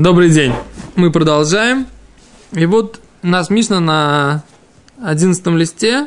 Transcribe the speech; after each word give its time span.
Добрый 0.00 0.30
день. 0.30 0.54
Мы 0.96 1.12
продолжаем. 1.12 1.86
И 2.52 2.64
вот 2.64 3.00
у 3.22 3.26
нас 3.26 3.50
Мишна 3.50 3.80
на 3.80 4.44
одиннадцатом 5.04 5.58
листе. 5.58 6.06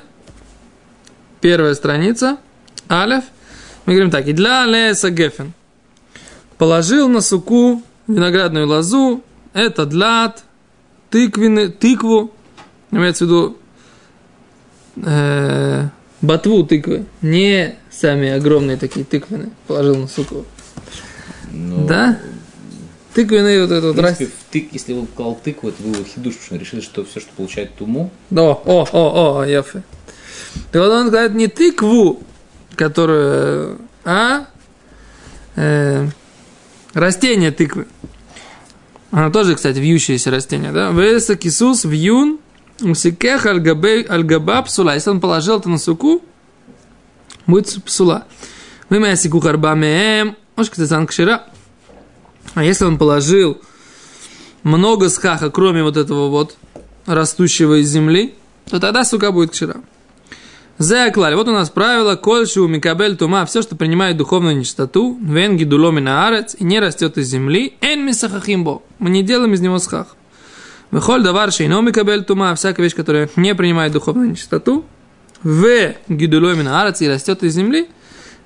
Первая 1.41 1.75
страница. 1.75 2.37
Алев. 2.87 3.23
Мы 3.85 3.93
говорим 3.93 4.09
так. 4.09 4.27
И 4.27 4.33
для 4.33 4.65
Леса 4.65 5.11
Гефен. 5.11 5.53
Положил 6.57 7.07
на 7.07 7.21
суку 7.21 7.83
виноградную 8.07 8.67
лозу. 8.67 9.21
Это 9.53 9.85
длат, 9.85 10.43
тыквины, 11.11 11.69
тыкву. 11.69 12.31
Имеется 12.89 13.25
в 13.25 13.27
виду 13.27 13.57
э, 15.05 15.87
ботву 16.19 16.63
тыквы. 16.63 17.05
Не 17.21 17.75
сами 17.91 18.29
огромные 18.31 18.77
такие 18.77 19.05
тыквины. 19.05 19.51
Положил 19.67 19.97
на 19.97 20.07
суку. 20.07 20.45
Ну, 21.51 21.85
Да? 21.85 22.17
Тыквенные 23.13 23.61
вот 23.61 23.71
это 23.71 23.81
В 23.81 23.95
вот 23.95 23.95
принципе, 23.97 24.25
растет. 24.25 24.39
в 24.49 24.51
тык, 24.51 24.69
если 24.71 24.93
он 24.93 25.07
клал 25.07 25.39
тыкву, 25.43 25.69
это 25.69 25.83
было 25.83 26.03
хидуш, 26.03 26.33
потому 26.35 26.45
что 26.45 26.55
решили, 26.55 26.81
что 26.81 27.05
все, 27.05 27.19
что 27.19 27.29
получает 27.35 27.75
туму, 27.75 28.11
О, 28.31 28.61
о, 28.65 28.87
о, 28.91 29.39
о, 29.39 29.45
яфе. 29.45 29.83
Так 30.71 30.81
вот 30.81 30.91
он 30.91 31.09
говорит 31.09 31.35
не 31.35 31.47
тыкву, 31.47 32.23
которую, 32.75 33.79
а 34.03 34.47
э, 35.55 36.07
растение 36.93 37.51
тыквы. 37.51 37.87
Она 39.11 39.29
тоже, 39.29 39.55
кстати, 39.55 39.77
вьющееся 39.77 40.31
растение, 40.31 40.71
да? 40.71 40.89
Веса 40.89 41.35
кисус 41.35 41.85
вьюн 41.85 42.39
усикех 42.81 43.45
альгаба 43.45 44.61
псула. 44.63 44.95
Если 44.95 45.11
он 45.11 45.19
положил 45.19 45.59
это 45.59 45.69
на 45.69 45.77
суку, 45.77 46.23
будет 47.45 47.83
псула. 47.83 48.25
Вы 48.89 48.99
моя 48.99 49.15
сику 49.15 49.39
харба 49.39 49.75
меем, 49.75 50.35
ошка 50.55 51.05
кшира. 51.05 51.43
А 52.53 52.63
если 52.63 52.85
он 52.85 52.97
положил 52.97 53.59
много 54.63 55.09
схаха, 55.09 55.49
кроме 55.49 55.83
вот 55.83 55.97
этого 55.97 56.29
вот 56.29 56.55
растущего 57.05 57.81
из 57.81 57.89
земли, 57.89 58.35
то 58.69 58.79
тогда 58.79 59.03
сука 59.03 59.31
будет 59.31 59.51
кшира. 59.51 59.77
Зеаклаль. 60.79 61.35
Вот 61.35 61.47
у 61.47 61.51
нас 61.51 61.69
правило. 61.69 62.15
Кольшу 62.15 62.67
микабель 62.67 63.15
тума. 63.15 63.45
Все, 63.45 63.61
что 63.61 63.75
принимает 63.75 64.17
духовную 64.17 64.57
нечистоту. 64.57 65.17
Венги 65.21 65.63
дуломина 65.65 66.27
арец. 66.27 66.55
И 66.57 66.63
не 66.63 66.79
растет 66.79 67.17
из 67.17 67.27
земли. 67.27 67.73
Эн 67.81 68.05
мисахахимбо. 68.05 68.81
Мы 68.99 69.09
не 69.09 69.23
делаем 69.23 69.53
из 69.53 69.61
него 69.61 69.77
схах. 69.79 70.15
Выхоль 70.91 71.23
давар 71.23 71.51
шейно 71.51 71.81
микабель 71.81 72.23
тума. 72.23 72.55
Всякая 72.55 72.83
вещь, 72.83 72.95
которая 72.95 73.29
не 73.35 73.53
принимает 73.53 73.91
духовную 73.93 74.31
нечистоту. 74.31 74.83
В 75.43 75.93
гидуломина 76.09 76.81
арец. 76.81 77.01
И 77.01 77.07
растет 77.07 77.43
из 77.43 77.53
земли. 77.53 77.89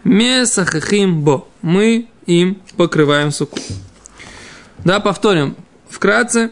Месахахимбо. 0.03 1.47
Мы 1.61 2.07
им 2.25 2.57
покрываем 2.75 3.31
суку. 3.31 3.57
Да, 4.83 4.99
повторим. 4.99 5.55
Вкратце. 5.89 6.51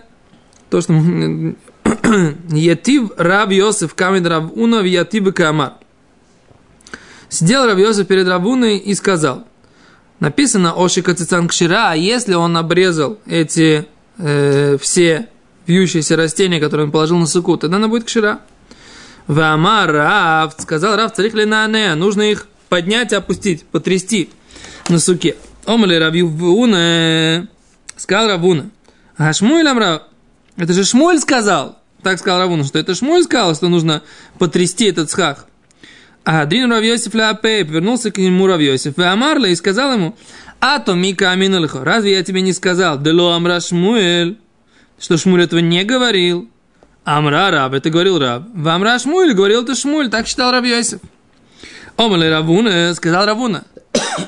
То, 0.69 0.81
что 0.81 0.93
Ятив 2.49 3.11
Рав 3.17 3.51
Йосиф 3.51 3.93
Камед 3.93 4.27
Рав 4.27 4.51
Уна 4.57 4.81
в 4.81 5.31
Камар. 5.31 5.73
Сидел 7.29 7.65
Рав 7.65 7.77
Йосиф 7.77 8.07
перед 8.07 8.27
Равуной 8.27 8.77
и 8.77 8.93
сказал, 8.93 9.45
написано 10.19 10.73
Ошика 10.75 11.13
Цицан 11.13 11.47
Кшира, 11.47 11.91
а 11.91 11.95
если 11.95 12.33
он 12.33 12.55
обрезал 12.55 13.19
эти 13.25 13.87
э, 14.17 14.77
все 14.79 15.27
вьющиеся 15.67 16.15
растения, 16.15 16.59
которые 16.59 16.85
он 16.85 16.91
положил 16.91 17.17
на 17.17 17.25
суку, 17.25 17.57
тогда 17.57 17.77
она 17.77 17.87
будет 17.87 18.05
Кшира. 18.05 18.39
Вамар 19.27 19.91
Рав, 19.91 20.55
сказал 20.59 20.95
Рав, 20.95 21.13
царих 21.13 21.33
ли 21.33 21.45
на 21.45 21.67
не, 21.67 21.95
нужно 21.95 22.21
их 22.21 22.47
поднять 22.69 23.11
опустить, 23.11 23.65
потрясти 23.65 24.29
на 24.89 24.99
суке. 24.99 25.35
Омали 25.65 25.95
Рав 25.95 26.13
Ювуна, 26.13 27.47
сказал 27.97 28.27
Равуна, 28.27 28.69
а 29.17 29.33
Шмуэль 29.33 29.67
Амрав, 29.67 30.03
это 30.57 30.73
же 30.73 30.83
Шмуль 30.83 31.19
сказал, 31.19 31.79
так 32.01 32.19
сказал 32.19 32.39
Равуна, 32.39 32.63
что 32.63 32.79
это 32.79 32.95
Шмуль 32.95 33.23
сказал, 33.23 33.55
что 33.55 33.67
нужно 33.69 34.03
потрясти 34.39 34.85
этот 34.85 35.09
схах. 35.09 35.45
А 36.23 36.41
Адрин 36.41 36.71
Равьосиф 36.71 37.13
Ляпей 37.13 37.63
вернулся 37.63 38.11
к 38.11 38.17
нему 38.17 38.47
Равьосиф, 38.47 38.97
и 38.97 39.03
Амарла 39.03 39.45
и 39.45 39.55
сказал 39.55 39.93
ему, 39.93 40.15
а 40.59 40.79
то 40.79 40.93
Мика 40.93 41.31
Аминалихо, 41.31 41.83
разве 41.83 42.13
я 42.13 42.23
тебе 42.23 42.41
не 42.41 42.53
сказал, 42.53 42.99
Дело 42.99 43.35
Амра 43.35 43.59
Шмуэль, 43.59 44.37
что 44.99 45.17
Шмуль 45.17 45.43
этого 45.43 45.59
не 45.59 45.83
говорил? 45.83 46.49
Амра 47.03 47.51
Раб, 47.51 47.73
это 47.73 47.91
говорил 47.91 48.17
Раб. 48.17 48.47
В 48.53 48.67
Амра 48.67 48.97
Шмуль 48.97 49.33
говорил 49.33 49.61
это 49.63 49.75
Шмуль, 49.75 50.09
так 50.09 50.25
считал 50.25 50.51
Равьосиф. 50.51 50.99
Омале 51.97 52.29
Равуна, 52.29 52.93
сказал 52.95 53.25
Равуна, 53.25 53.63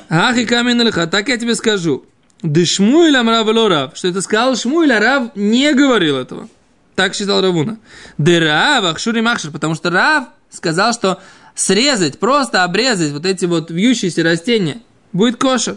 Ах 0.08 0.36
и 0.36 0.46
Каминалиха, 0.46 1.06
так 1.06 1.28
я 1.28 1.36
тебе 1.36 1.54
скажу. 1.54 2.04
Да 2.42 2.64
Шмуэль 2.64 3.16
Амра 3.16 3.42
вело 3.42 3.68
Рав, 3.68 3.96
что 3.96 4.08
это 4.08 4.22
сказал 4.22 4.56
Шмуэль, 4.56 4.92
а 4.92 5.00
Рав 5.00 5.36
не 5.36 5.72
говорил 5.72 6.16
этого. 6.16 6.48
Так 6.94 7.14
считал 7.14 7.40
Равуна. 7.40 7.78
Да 8.16 8.38
Рав, 8.38 8.84
Ахшури 8.84 9.20
Махшир, 9.20 9.50
потому 9.50 9.74
что 9.74 9.90
Рав 9.90 10.28
сказал, 10.50 10.92
что 10.92 11.20
срезать, 11.54 12.18
просто 12.18 12.64
обрезать 12.64 13.12
вот 13.12 13.26
эти 13.26 13.44
вот 13.44 13.70
вьющиеся 13.70 14.22
растения 14.22 14.82
будет 15.12 15.36
кошер. 15.36 15.76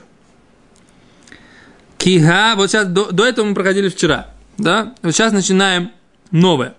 Кига, 1.97 2.55
вот 2.55 2.69
сейчас, 2.69 2.88
до, 2.88 3.11
до 3.11 3.25
этого 3.25 3.45
мы 3.45 3.53
проходили 3.53 3.89
вчера, 3.89 4.27
да? 4.57 4.95
Вот 5.01 5.13
сейчас 5.13 5.33
начинаем 5.33 5.91
новое. 6.31 6.75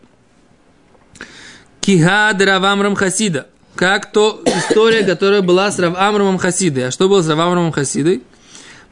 Кига 1.81 2.32
Равамрам 2.32 2.94
Хасида. 2.94 3.47
Как 3.75 4.12
то 4.12 4.42
история, 4.44 5.04
которая 5.04 5.41
была 5.41 5.71
с 5.71 5.78
Равамрамом 5.78 6.38
Хасидой. 6.38 6.88
А 6.88 6.91
что 6.91 7.09
было 7.09 7.22
с 7.22 7.28
Равамрамом 7.28 7.72
Хасидой? 7.72 8.22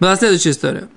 Была 0.01 0.17
следующая 0.17 0.51
история. 0.51 0.89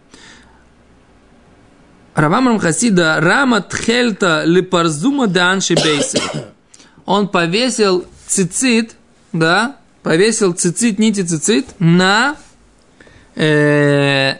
Равамрам 2.15 2.57
Хасида 2.57 3.17
Рама 3.19 3.61
Тхельта 3.61 4.43
Липарзума 4.45 5.27
Данши 5.27 5.75
Бейси. 5.75 6.21
Он 7.05 7.27
повесил 7.27 8.05
цицит, 8.27 8.95
да, 9.33 9.77
повесил 10.03 10.53
цицит, 10.53 10.99
нити 10.99 11.23
цицит 11.23 11.65
на 11.79 12.37
э, 13.35 14.35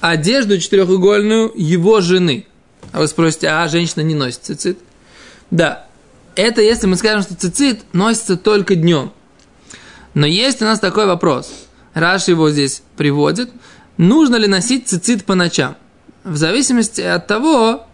одежду 0.00 0.58
четырехугольную 0.58 1.52
его 1.54 2.00
жены. 2.00 2.46
А 2.92 3.00
вы 3.00 3.08
спросите, 3.08 3.48
а 3.48 3.68
женщина 3.68 4.02
не 4.02 4.14
носит 4.14 4.44
цицит? 4.44 4.78
Да, 5.50 5.86
это 6.36 6.62
если 6.62 6.86
мы 6.86 6.96
скажем, 6.96 7.22
что 7.22 7.34
цицит 7.34 7.82
носится 7.92 8.36
только 8.36 8.76
днем. 8.76 9.12
Но 10.14 10.26
есть 10.26 10.62
у 10.62 10.64
нас 10.64 10.80
такой 10.80 11.06
вопрос. 11.06 11.52
Раш 11.92 12.28
его 12.28 12.50
здесь 12.50 12.82
приводит. 12.96 13.50
Нужно 13.96 14.36
ли 14.36 14.46
носить 14.46 14.88
цицит 14.88 15.24
по 15.24 15.34
ночам? 15.34 15.76
В 16.24 16.36
зависимости 16.36 17.00
от 17.00 17.26
того, 17.26 17.86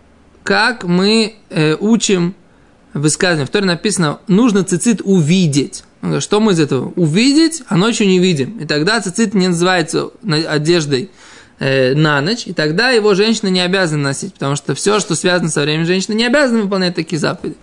как 0.42 0.84
мы 0.84 1.34
э, 1.50 1.76
учим 1.78 2.34
высказывание. 2.94 3.46
В 3.46 3.50
Торе 3.50 3.66
написано, 3.66 4.20
нужно 4.26 4.64
цицит 4.64 5.00
увидеть. 5.04 5.84
Что 6.20 6.40
мы 6.40 6.52
из 6.52 6.60
этого? 6.60 6.92
Увидеть, 6.96 7.62
а 7.68 7.76
ночью 7.76 8.06
не 8.06 8.18
видим. 8.18 8.58
И 8.58 8.66
тогда 8.66 9.00
цицит 9.00 9.34
не 9.34 9.48
называется 9.48 10.10
одеждой 10.48 11.10
э, 11.58 11.94
на 11.94 12.20
ночь, 12.20 12.46
и 12.46 12.54
тогда 12.54 12.90
его 12.90 13.14
женщина 13.14 13.48
не 13.48 13.60
обязана 13.60 14.04
носить, 14.04 14.32
потому 14.34 14.56
что 14.56 14.74
все, 14.74 14.98
что 14.98 15.14
связано 15.14 15.50
со 15.50 15.60
временем 15.60 15.86
женщины, 15.86 16.14
не 16.14 16.24
обязана 16.24 16.62
выполнять 16.62 16.94
такие 16.94 17.18
заповеди. 17.18 17.56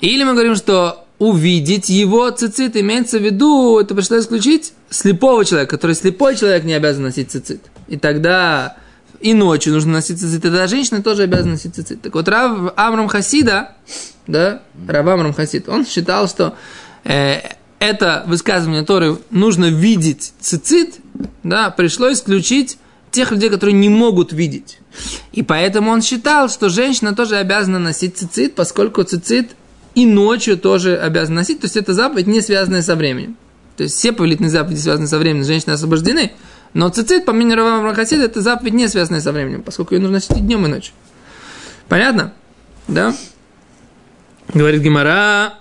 Или 0.00 0.24
мы 0.24 0.32
говорим, 0.32 0.56
что 0.56 1.05
увидеть 1.18 1.88
его 1.88 2.30
цицит 2.30 2.76
имеется 2.76 3.18
в 3.18 3.22
виду, 3.22 3.78
это 3.78 3.94
пришло 3.94 4.18
исключить 4.18 4.72
слепого 4.90 5.44
человека, 5.44 5.76
который 5.76 5.96
слепой 5.96 6.36
человек 6.36 6.64
не 6.64 6.74
обязан 6.74 7.04
носить 7.04 7.30
цицит. 7.30 7.62
И 7.88 7.96
тогда 7.96 8.76
и 9.20 9.32
ночью 9.32 9.72
нужно 9.72 9.92
носить 9.92 10.20
цицит, 10.20 10.38
и 10.38 10.42
тогда 10.42 10.66
женщина 10.66 11.02
тоже 11.02 11.22
обязана 11.22 11.52
носить 11.52 11.74
цицит. 11.74 12.02
Так 12.02 12.14
вот, 12.14 12.28
Рав 12.28 12.72
Амрам 12.76 13.08
Хасида, 13.08 13.76
да, 14.26 14.62
Рав 14.86 15.06
Амрам 15.06 15.32
Хасид, 15.32 15.68
он 15.68 15.86
считал, 15.86 16.28
что 16.28 16.54
э, 17.04 17.40
это 17.78 18.24
высказывание 18.26 18.84
Торы 18.84 19.16
нужно 19.30 19.66
видеть 19.66 20.34
цицит, 20.40 20.96
да, 21.42 21.70
пришло 21.70 22.12
исключить 22.12 22.78
тех 23.10 23.30
людей, 23.30 23.48
которые 23.48 23.74
не 23.74 23.88
могут 23.88 24.32
видеть. 24.32 24.80
И 25.32 25.42
поэтому 25.42 25.90
он 25.90 26.02
считал, 26.02 26.50
что 26.50 26.68
женщина 26.68 27.14
тоже 27.14 27.36
обязана 27.36 27.78
носить 27.78 28.18
цицит, 28.18 28.54
поскольку 28.54 29.02
цицит 29.04 29.52
и 29.96 30.04
ночью 30.04 30.58
тоже 30.58 30.96
обязаны 30.96 31.36
носить. 31.36 31.60
То 31.60 31.64
есть 31.64 31.76
это 31.76 31.94
заповедь, 31.94 32.26
не 32.26 32.42
связанная 32.42 32.82
со 32.82 32.94
временем. 32.94 33.36
То 33.76 33.82
есть 33.82 33.96
все 33.96 34.12
повелительные 34.12 34.50
заповеди, 34.50 34.78
связанные 34.78 35.08
со 35.08 35.18
временем, 35.18 35.44
женщины 35.44 35.72
освобождены. 35.72 36.32
Но 36.74 36.90
цицит, 36.90 37.24
по 37.24 37.32
мнению 37.32 37.56
Равама 37.56 37.94
Хасида, 37.94 38.24
это 38.24 38.42
заповедь, 38.42 38.74
не 38.74 38.88
связанная 38.88 39.22
со 39.22 39.32
временем, 39.32 39.62
поскольку 39.62 39.94
ее 39.94 40.00
нужно 40.00 40.16
носить 40.16 40.36
и 40.36 40.40
днем, 40.40 40.66
и 40.66 40.68
ночью. 40.68 40.92
Понятно? 41.88 42.34
Да? 42.88 43.14
Говорит 44.52 44.82
Гимара. 44.82 45.54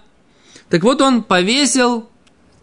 Так 0.70 0.84
вот, 0.84 1.02
он 1.02 1.24
повесил 1.24 2.10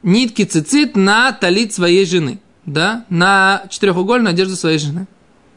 нитки 0.03 0.45
цицит 0.45 0.95
на 0.95 1.33
талит 1.33 1.73
своей 1.73 2.05
жены. 2.05 2.39
Да? 2.67 3.07
На 3.09 3.65
четырехугольную 3.71 4.33
одежду 4.33 4.57
своей 4.57 4.79
жены. 4.79 5.07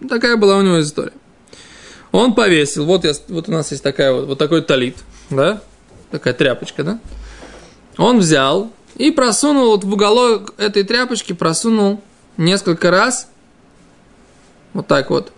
Такая 0.08 0.38
была 0.38 0.58
у 0.58 0.62
него 0.62 0.82
история. 0.82 1.14
Он 2.14 2.34
повесил, 2.34 2.86
вот, 2.86 3.04
я, 3.04 3.12
вот 3.28 3.50
у 3.50 3.52
нас 3.52 3.72
есть 3.72 3.84
такая 3.84 4.14
вот, 4.14 4.28
вот 4.28 4.38
такой 4.38 4.62
талит, 4.62 4.96
да? 5.30 5.62
Такая 6.18 6.34
тряпочка, 6.34 6.84
да? 6.84 7.00
Он 7.98 8.20
взял 8.20 8.72
и 8.96 9.12
просунул 9.12 9.72
вот 9.72 9.84
в 9.84 9.94
уголок 9.94 10.54
этой 10.58 10.84
тряпочки, 10.84 11.34
просунул 11.34 12.02
несколько 12.38 12.92
раз, 12.92 13.28
вот 14.74 14.88
так 14.88 15.10
вот, 15.10 15.32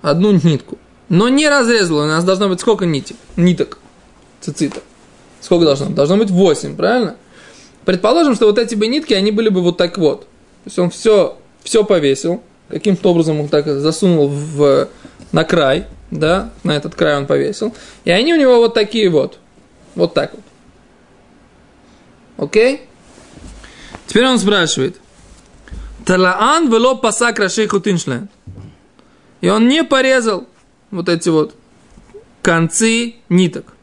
одну 0.00 0.32
нитку, 0.32 0.78
но 1.08 1.28
не 1.28 1.48
разрезал, 1.48 1.98
у 1.98 2.06
нас 2.06 2.24
должно 2.24 2.48
быть 2.48 2.60
сколько 2.60 2.86
ниток? 2.86 3.16
Ниток, 3.36 3.78
цицитов. 4.40 4.82
Сколько 5.40 5.64
должно? 5.64 5.90
Должно 5.90 6.16
быть 6.16 6.30
8, 6.30 6.76
правильно? 6.76 7.16
Предположим, 7.84 8.36
что 8.36 8.46
вот 8.46 8.58
эти 8.58 8.76
бы 8.76 8.86
нитки, 8.86 9.12
они 9.12 9.32
были 9.32 9.48
бы 9.48 9.60
вот 9.60 9.76
так 9.76 9.98
вот. 9.98 10.20
То 10.20 10.66
есть 10.66 10.78
он 10.78 10.90
все, 10.90 11.36
все 11.64 11.84
повесил, 11.84 12.42
каким-то 12.68 13.10
образом 13.10 13.40
он 13.40 13.48
так 13.48 13.66
засунул 13.66 14.28
в, 14.28 14.88
на 15.32 15.44
край, 15.44 15.86
да, 16.12 16.50
на 16.62 16.76
этот 16.76 16.94
край 16.94 17.16
он 17.16 17.26
повесил. 17.26 17.74
И 18.04 18.10
они 18.10 18.32
у 18.34 18.36
него 18.36 18.58
вот 18.58 18.74
такие 18.74 19.10
вот. 19.10 19.38
Вот 19.94 20.14
так 20.14 20.32
вот. 20.34 20.42
Окей? 22.36 22.88
Теперь 24.06 24.26
он 24.26 24.38
спрашивает. 24.38 24.98
Талаан 26.04 26.68
вело 26.70 26.96
пасак 26.96 27.38
рашейху 27.38 27.80
тиншлен. 27.80 28.28
И 29.40 29.48
он 29.48 29.68
не 29.68 29.84
порезал 29.84 30.46
вот 30.90 31.08
эти 31.08 31.28
вот 31.28 31.54
концы 32.42 33.16
ниток. 33.28 33.74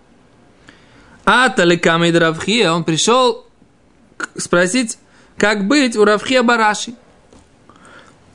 А 1.26 1.50
таликамид 1.50 2.16
Равхия, 2.18 2.72
он 2.72 2.84
пришел 2.84 3.46
спросить, 4.36 4.98
как 5.38 5.68
быть 5.68 5.96
у 5.96 6.04
Равхия 6.04 6.44
Бараши. 6.44 6.94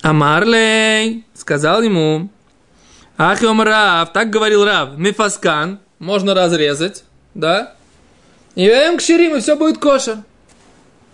Амарлей 0.02 1.24
сказал 1.34 1.82
ему, 1.82 2.30
Ахиом 3.16 3.62
Рав, 3.62 4.12
так 4.12 4.30
говорил 4.30 4.64
Рав, 4.64 4.96
Мифаскан, 4.98 5.80
можно 5.98 6.34
разрезать, 6.34 7.04
да? 7.34 7.74
И 8.54 8.68
к 8.68 8.98
кширим, 8.98 9.36
и 9.36 9.40
все 9.40 9.56
будет 9.56 9.78
кошер. 9.78 10.18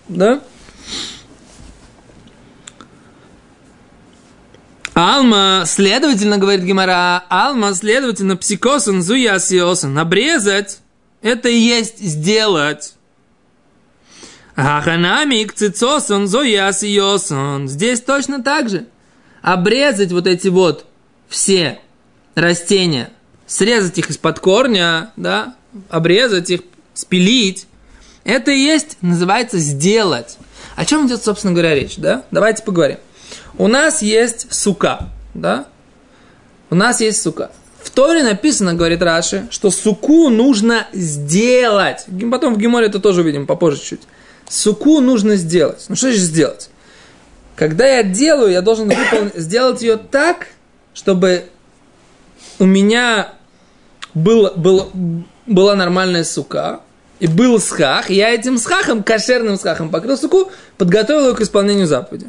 Да? 0.08 0.40
Алма, 4.94 5.62
следовательно, 5.66 6.36
говорит 6.36 6.64
Гимара, 6.64 7.24
Алма, 7.30 7.74
следовательно, 7.74 8.36
псикосан, 8.36 9.02
зуясиосан, 9.02 9.96
обрезать, 9.98 10.80
это 11.22 11.48
и 11.48 11.56
есть 11.56 12.00
сделать. 12.00 12.94
Аханамик, 14.56 15.54
цицосан, 15.54 16.26
зуясиосан. 16.26 17.68
Здесь 17.68 18.00
точно 18.02 18.42
так 18.42 18.68
же. 18.68 18.86
Обрезать 19.40 20.12
вот 20.12 20.26
эти 20.26 20.48
вот 20.48 20.84
все 21.28 21.80
растения, 22.34 23.10
срезать 23.46 23.96
их 23.96 24.10
из-под 24.10 24.40
корня, 24.40 25.12
да, 25.16 25.54
обрезать 25.88 26.50
их, 26.50 26.60
спилить, 26.94 27.66
это 28.24 28.50
и 28.50 28.58
есть, 28.58 28.98
называется 29.00 29.58
сделать. 29.58 30.38
О 30.76 30.84
чем 30.84 31.06
идет, 31.06 31.22
собственно 31.22 31.52
говоря, 31.52 31.74
речь, 31.74 31.96
да? 31.96 32.24
Давайте 32.30 32.62
поговорим. 32.62 32.98
У 33.58 33.66
нас 33.66 34.02
есть 34.02 34.52
сука, 34.52 35.08
да? 35.34 35.66
У 36.70 36.74
нас 36.74 37.00
есть 37.00 37.20
сука. 37.20 37.50
В 37.82 37.90
Торе 37.90 38.22
написано, 38.22 38.74
говорит 38.74 39.02
Раши, 39.02 39.48
что 39.50 39.70
суку 39.70 40.28
нужно 40.28 40.86
сделать. 40.92 42.04
Потом 42.30 42.54
в 42.54 42.58
Геморе 42.58 42.86
это 42.86 43.00
тоже 43.00 43.22
увидим 43.22 43.46
попозже 43.46 43.80
чуть. 43.80 44.02
Суку 44.48 45.00
нужно 45.00 45.36
сделать. 45.36 45.84
Ну 45.88 45.96
что 45.96 46.12
же 46.12 46.18
сделать? 46.18 46.70
Когда 47.56 47.86
я 47.86 48.02
делаю, 48.02 48.52
я 48.52 48.62
должен 48.62 48.88
выполнить, 48.88 49.34
сделать 49.34 49.82
ее 49.82 49.96
так, 49.96 50.48
чтобы 50.94 51.44
у 52.58 52.64
меня 52.64 53.34
был, 54.14 54.52
был, 54.56 54.90
была 55.50 55.74
нормальная 55.74 56.24
сука, 56.24 56.80
и 57.18 57.26
был 57.26 57.60
схах, 57.60 58.10
и 58.10 58.14
я 58.14 58.30
этим 58.30 58.56
схахом, 58.56 59.02
кошерным 59.02 59.58
схахом 59.58 59.90
покрыл 59.90 60.16
суку, 60.16 60.50
подготовил 60.78 61.26
его 61.26 61.34
к 61.34 61.40
исполнению 61.40 61.86
заповеди. 61.86 62.28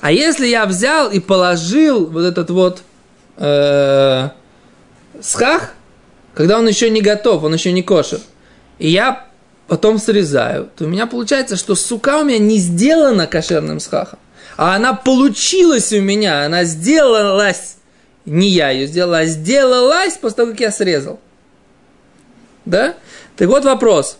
А 0.00 0.10
если 0.10 0.48
я 0.48 0.66
взял 0.66 1.10
и 1.10 1.20
положил 1.20 2.06
вот 2.06 2.24
этот 2.24 2.50
вот 2.50 2.82
э, 3.36 4.28
схах, 5.20 5.74
когда 6.34 6.58
он 6.58 6.66
еще 6.66 6.90
не 6.90 7.02
готов, 7.02 7.44
он 7.44 7.54
еще 7.54 7.70
не 7.70 7.82
кошер, 7.82 8.18
и 8.78 8.88
я 8.88 9.26
потом 9.68 9.98
срезаю, 9.98 10.70
то 10.76 10.84
у 10.84 10.88
меня 10.88 11.06
получается, 11.06 11.56
что 11.56 11.76
сука 11.76 12.18
у 12.18 12.24
меня 12.24 12.38
не 12.38 12.56
сделана 12.56 13.26
кошерным 13.28 13.78
схахом, 13.78 14.18
а 14.56 14.74
она 14.74 14.94
получилась 14.94 15.92
у 15.92 16.00
меня, 16.00 16.46
она 16.46 16.64
сделалась, 16.64 17.76
не 18.24 18.48
я 18.48 18.70
ее 18.70 18.86
сделала, 18.86 19.18
а 19.18 19.26
сделалась 19.26 20.14
после 20.14 20.36
того, 20.36 20.50
как 20.50 20.60
я 20.60 20.72
срезал. 20.72 21.20
Да? 22.64 22.94
Так 23.36 23.48
вот 23.48 23.64
вопрос. 23.64 24.18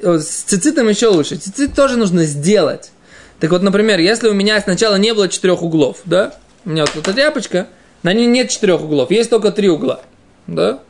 С 0.00 0.42
цицитом 0.42 0.88
еще 0.88 1.08
лучше. 1.08 1.36
Цицит 1.36 1.74
тоже 1.74 1.96
нужно 1.96 2.24
сделать. 2.24 2.90
Так 3.38 3.50
вот, 3.50 3.62
например, 3.62 3.98
если 4.00 4.28
у 4.28 4.34
меня 4.34 4.60
сначала 4.60 4.96
не 4.96 5.14
было 5.14 5.28
четырех 5.28 5.62
углов, 5.62 5.98
да? 6.04 6.34
У 6.64 6.70
меня 6.70 6.84
вот 6.84 6.96
эта 6.96 7.14
тряпочка, 7.14 7.68
на 8.02 8.12
ней 8.12 8.26
нет 8.26 8.50
четырех 8.50 8.82
углов, 8.82 9.10
есть 9.10 9.30
только 9.30 9.50
три 9.50 9.68
угла, 9.68 10.02
да? 10.46 10.80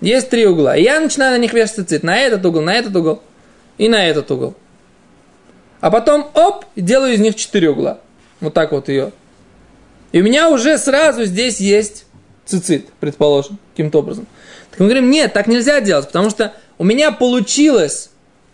Есть 0.00 0.30
три 0.30 0.46
угла. 0.46 0.76
И 0.76 0.82
я 0.82 0.98
начинаю 0.98 1.36
на 1.36 1.42
них 1.42 1.52
вешать 1.52 1.76
цицит. 1.76 2.02
На 2.02 2.18
этот 2.18 2.44
угол, 2.46 2.62
на 2.62 2.74
этот 2.74 2.96
угол 2.96 3.22
и 3.76 3.88
на 3.88 4.06
этот 4.06 4.30
угол. 4.30 4.54
А 5.80 5.90
потом, 5.90 6.30
оп, 6.34 6.64
делаю 6.74 7.14
из 7.14 7.20
них 7.20 7.36
четыре 7.36 7.70
угла. 7.70 8.00
Вот 8.40 8.54
так 8.54 8.72
вот 8.72 8.88
ее. 8.88 9.12
И 10.12 10.20
у 10.20 10.24
меня 10.24 10.48
уже 10.48 10.78
сразу 10.78 11.24
здесь 11.24 11.60
есть 11.60 12.06
цицит, 12.46 12.88
предположим, 12.98 13.58
каким-то 13.72 13.98
образом. 13.98 14.26
Так 14.70 14.80
мы 14.80 14.86
говорим, 14.86 15.10
нет, 15.10 15.32
так 15.32 15.46
нельзя 15.46 15.80
делать, 15.80 16.06
потому 16.06 16.30
что 16.30 16.52
у 16.78 16.84
меня 16.84 17.12
получилось 17.12 18.10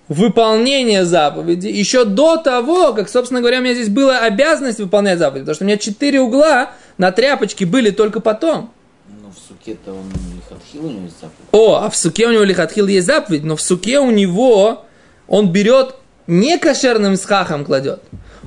выполнение 0.08 1.04
заповеди 1.04 1.66
еще 1.66 2.04
до 2.04 2.36
того, 2.36 2.92
как, 2.92 3.08
собственно 3.08 3.40
говоря, 3.40 3.58
у 3.58 3.62
меня 3.62 3.74
здесь 3.74 3.88
была 3.88 4.20
обязанность 4.20 4.78
выполнять 4.78 5.18
заповедь, 5.18 5.42
потому 5.42 5.54
что 5.54 5.64
у 5.64 5.66
меня 5.66 5.78
четыре 5.78 6.20
угла 6.20 6.70
на 6.96 7.10
тряпочке 7.12 7.66
были 7.66 7.90
только 7.90 8.20
потом. 8.20 8.72
Но 9.08 9.30
в 9.30 9.38
суке-то 9.48 9.92
он 9.92 10.10
лихатхил 10.34 10.86
у 10.86 10.90
него 10.90 11.04
есть 11.04 11.20
заповедь. 11.20 11.48
О, 11.52 11.80
а 11.82 11.90
в 11.90 11.96
суке 11.96 12.26
у 12.26 12.32
него 12.32 12.44
лихатхил 12.44 12.86
есть 12.86 13.06
заповедь, 13.06 13.44
но 13.44 13.56
в 13.56 13.62
суке 13.62 13.98
у 13.98 14.10
него 14.10 14.84
он 15.26 15.50
берет 15.50 15.96
не 16.26 16.58
кошерным 16.58 17.16
схахом 17.16 17.64
кладет, 17.64 18.02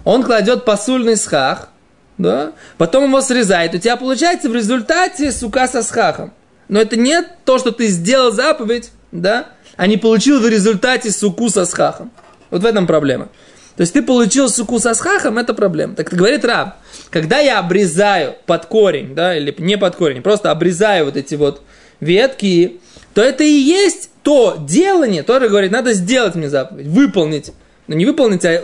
он 0.05 0.23
кладет 0.23 0.65
посульный 0.65 1.17
схах, 1.17 1.69
да, 2.17 2.53
потом 2.77 3.05
его 3.05 3.21
срезает, 3.21 3.73
у 3.75 3.77
тебя 3.77 3.95
получается 3.97 4.49
в 4.49 4.55
результате 4.55 5.31
сука 5.31 5.67
со 5.67 5.83
схахом. 5.83 6.33
Но 6.69 6.79
это 6.79 6.95
не 6.95 7.21
то, 7.43 7.59
что 7.59 7.71
ты 7.71 7.87
сделал 7.87 8.31
заповедь, 8.31 8.91
да, 9.11 9.47
а 9.75 9.87
не 9.87 9.97
получил 9.97 10.39
в 10.39 10.47
результате 10.47 11.11
суку 11.11 11.49
со 11.49 11.65
схахом. 11.65 12.11
Вот 12.51 12.61
в 12.61 12.65
этом 12.65 12.87
проблема. 12.87 13.29
То 13.75 13.81
есть 13.81 13.93
ты 13.93 14.01
получил 14.01 14.49
суку 14.49 14.79
со 14.79 14.93
схахом, 14.93 15.37
это 15.37 15.53
проблема. 15.53 15.95
Так 15.95 16.09
говорит 16.09 16.45
раб, 16.45 16.75
когда 17.09 17.39
я 17.39 17.59
обрезаю 17.59 18.35
под 18.45 18.65
корень, 18.65 19.15
да, 19.15 19.35
или 19.35 19.53
не 19.57 19.77
под 19.77 19.95
корень, 19.95 20.21
просто 20.21 20.51
обрезаю 20.51 21.05
вот 21.05 21.17
эти 21.17 21.35
вот 21.35 21.61
ветки, 21.99 22.79
то 23.13 23.21
это 23.21 23.43
и 23.43 23.51
есть 23.51 24.09
то 24.21 24.57
делание, 24.59 25.23
то, 25.23 25.39
говорит, 25.39 25.71
надо 25.71 25.93
сделать 25.93 26.35
мне 26.35 26.49
заповедь, 26.49 26.87
выполнить. 26.87 27.51
Но 27.87 27.95
не 27.95 28.05
выполнить, 28.05 28.45
а 28.45 28.63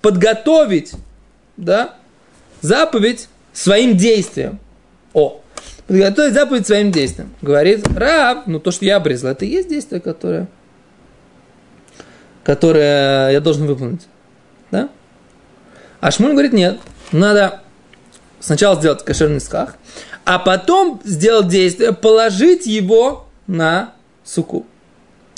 подготовить, 0.00 0.92
да, 1.56 1.94
заповедь 2.60 3.28
своим 3.52 3.96
действием. 3.96 4.58
О, 5.12 5.40
подготовить 5.86 6.34
заповедь 6.34 6.66
своим 6.66 6.90
действием. 6.90 7.34
Говорит 7.42 7.86
раб, 7.96 8.46
ну 8.46 8.58
то, 8.58 8.70
что 8.70 8.84
я 8.84 8.96
обрезал, 8.96 9.30
это 9.30 9.44
и 9.44 9.48
есть 9.48 9.68
действие, 9.68 10.00
которое, 10.00 10.48
которое 12.42 13.30
я 13.30 13.40
должен 13.40 13.66
выполнить. 13.66 14.06
Да? 14.70 14.88
А 16.00 16.10
Шмуль 16.10 16.32
говорит, 16.32 16.52
нет, 16.52 16.78
надо 17.12 17.62
сначала 18.40 18.76
сделать 18.76 19.04
кошерный 19.04 19.40
сках, 19.40 19.76
а 20.24 20.38
потом 20.38 21.00
сделать 21.04 21.48
действие, 21.48 21.92
положить 21.92 22.66
его 22.66 23.26
на 23.46 23.94
суку. 24.24 24.66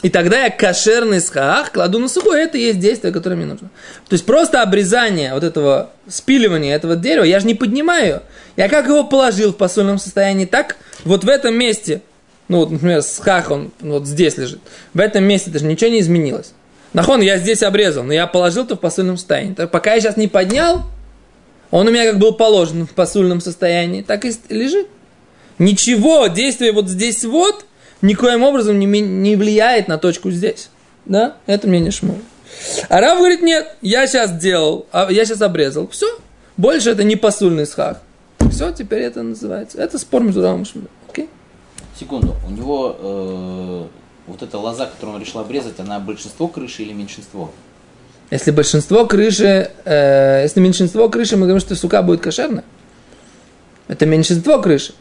И 0.03 0.11
тогда 0.11 0.45
я 0.45 0.51
кошерный 0.51 1.21
схах 1.21 1.73
кладу 1.73 1.99
на 1.99 2.07
и 2.07 2.39
это 2.39 2.59
и 2.59 2.63
есть 2.63 2.79
действие, 2.79 3.13
которое 3.13 3.37
мне 3.37 3.47
нужно. 3.47 3.71
То 4.09 4.13
есть 4.13 4.27
просто 4.27 4.63
обрезание 4.63 5.33
вот 5.33 5.43
этого, 5.43 5.91
спиливания 6.07 6.75
этого 6.75 6.97
дерева, 6.97 7.25
я 7.25 7.41
же 7.41 7.47
не 7.47 7.55
поднимаю. 7.55 8.23
Я 8.57 8.69
как 8.69 8.87
его 8.87 9.05
положил 9.05 9.53
в 9.53 9.57
посольном 9.57 9.99
состоянии, 9.99 10.45
так 10.45 10.77
вот 11.05 11.25
в 11.25 11.29
этом 11.29 11.55
месте, 11.55 12.03
ну 12.49 12.59
вот, 12.59 12.71
например, 12.71 13.03
схах, 13.03 13.51
он 13.51 13.73
вот 13.81 14.07
здесь 14.07 14.37
лежит, 14.37 14.61
в 14.93 15.01
этом 15.01 15.25
месте 15.25 15.51
даже 15.51 15.65
ничего 15.65 15.91
не 15.91 16.01
изменилось. 16.01 16.53
Нахон, 16.93 17.21
я 17.21 17.39
здесь 17.39 17.63
обрезал, 17.63 18.05
но 18.05 18.13
я 18.13 18.27
положил-то 18.27 18.77
в 18.77 18.81
посольном 18.81 19.17
состоянии. 19.17 19.55
Так, 19.55 19.71
пока 19.71 19.95
я 19.95 20.01
сейчас 20.01 20.17
не 20.17 20.29
поднял, 20.29 20.85
он 21.71 21.89
у 21.89 21.91
меня 21.91 22.11
как 22.11 22.19
был 22.19 22.33
положен 22.33 22.87
в 22.87 22.91
посульном 22.91 23.41
состоянии, 23.41 24.03
так 24.03 24.25
и 24.25 24.33
лежит. 24.51 24.89
Ничего, 25.59 26.27
действие 26.27 26.73
вот 26.73 26.89
здесь 26.89 27.25
вот– 27.25 27.65
никоим 28.03 28.43
образом 28.43 28.79
не, 28.79 28.87
не 28.87 29.37
влияет 29.37 29.89
на 29.89 29.99
точку 29.99 30.31
здесь. 30.31 30.71
Да? 31.05 31.37
Это 31.47 31.69
мнение 31.69 31.91
Шмуля. 31.91 32.21
А 32.89 33.01
Рав 33.01 33.19
говорит, 33.19 33.43
нет, 33.43 33.77
я 33.83 34.07
сейчас 34.07 34.33
делал, 34.33 34.87
а 34.93 35.11
я 35.11 35.25
сейчас 35.25 35.43
обрезал. 35.43 35.89
Все, 35.89 36.07
больше 36.57 36.91
это 36.91 37.05
не 37.05 37.17
посульный 37.17 37.67
схах. 37.67 37.99
Все, 38.51 38.73
теперь 38.73 39.03
это 39.03 39.23
называется. 39.23 39.79
Это 39.79 39.99
спор 39.99 40.23
между 40.23 40.43
Равом 40.43 40.63
и 40.63 40.65
Шмулем. 40.65 40.89
Окей? 41.09 41.29
Секунду, 41.99 42.35
у 42.47 42.51
него 42.51 42.97
э, 42.99 43.87
вот 44.27 44.43
эта 44.43 44.59
лоза, 44.59 44.87
которую 44.87 45.17
он 45.17 45.23
решил 45.23 45.41
обрезать, 45.41 45.79
она 45.79 45.99
большинство 45.99 46.49
крыши 46.49 46.83
или 46.83 46.93
меньшинство? 46.93 47.51
Если 48.31 48.51
большинство 48.51 49.07
крыши, 49.07 49.71
э, 49.85 50.43
если 50.43 50.61
меньшинство 50.61 51.09
крыши, 51.09 51.37
мы 51.37 51.43
говорим, 51.43 51.61
что 51.61 51.77
сука 51.77 52.03
будет 52.03 52.21
кошерная. 52.21 52.65
Это 53.89 54.05
меньшинство 54.07 54.61
крыши. 54.61 54.95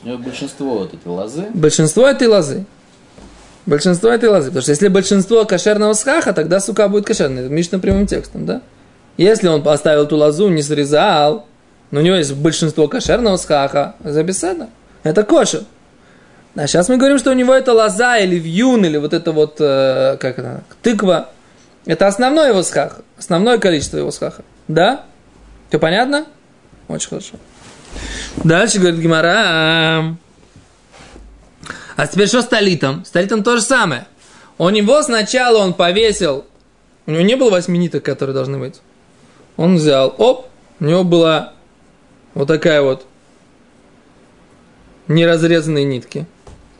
Есть 0.00 0.04
у 0.04 0.08
него 0.08 0.18
большинство 0.18 0.78
вот 0.78 0.94
этой 0.94 1.08
лозы. 1.08 1.46
Большинство 1.52 2.06
этой 2.06 2.28
лозы. 2.28 2.64
Большинство 3.66 4.08
этой 4.08 4.28
лозы. 4.28 4.46
Потому 4.46 4.62
что 4.62 4.70
если 4.70 4.88
большинство 4.88 5.44
кошерного 5.44 5.92
схаха, 5.92 6.32
тогда 6.32 6.60
сука 6.60 6.88
будет 6.88 7.06
кошерной. 7.06 7.44
Это 7.44 7.52
Мишна 7.52 7.78
прямым 7.78 8.06
текстом, 8.06 8.46
да? 8.46 8.62
Если 9.16 9.48
он 9.48 9.62
поставил 9.62 10.04
эту 10.04 10.16
лозу, 10.16 10.48
не 10.48 10.62
срезал, 10.62 11.46
но 11.90 12.00
у 12.00 12.02
него 12.02 12.16
есть 12.16 12.34
большинство 12.34 12.88
кошерного 12.88 13.36
схаха, 13.36 13.94
за 14.02 14.22
беседа. 14.22 14.68
Это 15.02 15.22
кошер. 15.24 15.64
А 16.54 16.66
сейчас 16.66 16.88
мы 16.88 16.96
говорим, 16.96 17.18
что 17.18 17.30
у 17.30 17.34
него 17.34 17.54
это 17.54 17.74
лоза 17.74 18.18
или 18.18 18.36
вьюн, 18.36 18.84
или 18.84 18.96
вот 18.96 19.12
это 19.12 19.32
вот, 19.32 19.56
э, 19.60 20.16
как 20.18 20.38
это, 20.38 20.64
тыква. 20.82 21.28
Это 21.84 22.06
основной 22.06 22.48
его 22.48 22.62
схах, 22.62 23.00
основное 23.18 23.58
количество 23.58 23.98
его 23.98 24.10
схаха. 24.10 24.42
Да? 24.68 25.04
Все 25.68 25.78
понятно? 25.78 26.26
Очень 26.88 27.10
хорошо. 27.10 27.34
Дальше 28.44 28.78
говорит 28.78 29.00
Гимара. 29.00 30.16
А 31.96 32.06
теперь 32.06 32.28
что 32.28 32.42
с 32.42 32.46
талитом? 32.46 33.04
С 33.04 33.10
талитом 33.10 33.42
то 33.42 33.56
же 33.56 33.62
самое. 33.62 34.06
У 34.58 34.68
него 34.68 35.02
сначала 35.02 35.58
он 35.58 35.74
повесил, 35.74 36.44
у 37.06 37.10
него 37.10 37.22
не 37.22 37.34
было 37.34 37.50
восьми 37.50 37.78
ниток, 37.78 38.04
которые 38.04 38.34
должны 38.34 38.58
быть. 38.58 38.80
Он 39.56 39.76
взял, 39.76 40.14
оп, 40.16 40.48
у 40.80 40.84
него 40.84 41.04
была 41.04 41.54
вот 42.34 42.48
такая 42.48 42.82
вот 42.82 43.06
неразрезанные 45.08 45.84
нитки. 45.84 46.26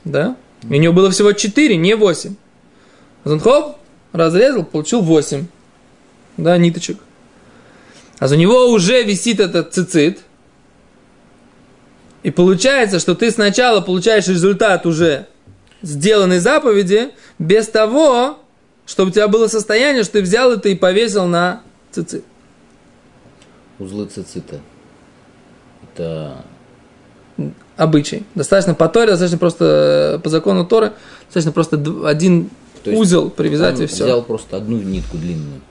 Да? 0.05 0.37
И 0.69 0.75
у 0.75 0.76
него 0.76 0.93
было 0.93 1.11
всего 1.11 1.33
4, 1.33 1.76
не 1.76 1.95
8. 1.95 2.35
Он 3.25 3.40
хоп, 3.40 3.76
разрезал, 4.12 4.64
получил 4.64 5.02
8. 5.02 5.47
Да, 6.37 6.57
ниточек. 6.57 6.99
А 8.19 8.29
за 8.29 8.37
него 8.37 8.69
уже 8.71 9.02
висит 9.02 9.40
этот 9.40 9.75
цицит. 9.75 10.21
И 12.22 12.30
получается, 12.30 12.98
что 12.98 13.14
ты 13.14 13.30
сначала 13.30 13.80
получаешь 13.80 14.28
результат 14.28 14.84
уже 14.86 15.26
сделанной 15.82 16.38
заповеди, 16.38 17.10
без 17.38 17.68
того, 17.68 18.38
чтобы 18.84 19.10
у 19.10 19.12
тебя 19.12 19.28
было 19.28 19.46
состояние, 19.46 20.02
что 20.02 20.14
ты 20.14 20.22
взял 20.22 20.52
это 20.52 20.68
и 20.68 20.74
повесил 20.74 21.26
на 21.26 21.62
цицит. 21.90 22.24
Узлы 23.78 24.06
цицита. 24.06 24.60
Это 25.82 26.44
обычай. 27.78 28.24
Достаточно 28.34 28.74
по 28.74 28.88
Торе, 28.88 29.12
достаточно 29.12 29.38
просто 29.38 30.20
по 30.22 30.28
закону 30.28 30.66
Торы, 30.66 30.92
достаточно 31.24 31.52
просто 31.52 31.82
один 32.06 32.50
То 32.84 32.90
узел 32.90 33.30
привязать 33.30 33.80
и 33.80 33.86
все. 33.86 34.04
взял 34.04 34.22
просто 34.22 34.58
одну 34.58 34.76
нитку 34.78 35.16
длинную, 35.16 35.62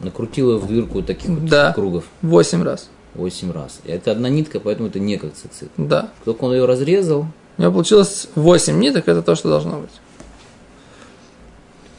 накрутил 0.00 0.52
ее 0.52 0.58
в 0.58 0.66
дырку 0.66 0.94
вот 0.94 1.06
таких 1.06 1.28
вот 1.28 1.44
Да. 1.44 1.74
кругов 1.74 2.04
Восемь 2.22 2.62
раз. 2.62 2.88
8 3.14 3.52
раз. 3.52 3.80
И 3.84 3.90
это 3.90 4.12
одна 4.12 4.28
нитка, 4.28 4.60
поэтому 4.60 4.88
это 4.88 4.98
не 5.00 5.16
как 5.16 5.34
цицит. 5.34 5.70
Да. 5.76 6.10
Только 6.24 6.44
он 6.44 6.52
ее 6.52 6.64
разрезал, 6.66 7.26
У 7.56 7.62
меня 7.62 7.70
получилось 7.70 8.28
8 8.34 8.78
ниток, 8.78 9.08
это 9.08 9.22
то, 9.22 9.34
что 9.34 9.48
должно 9.48 9.80
быть. 9.80 9.90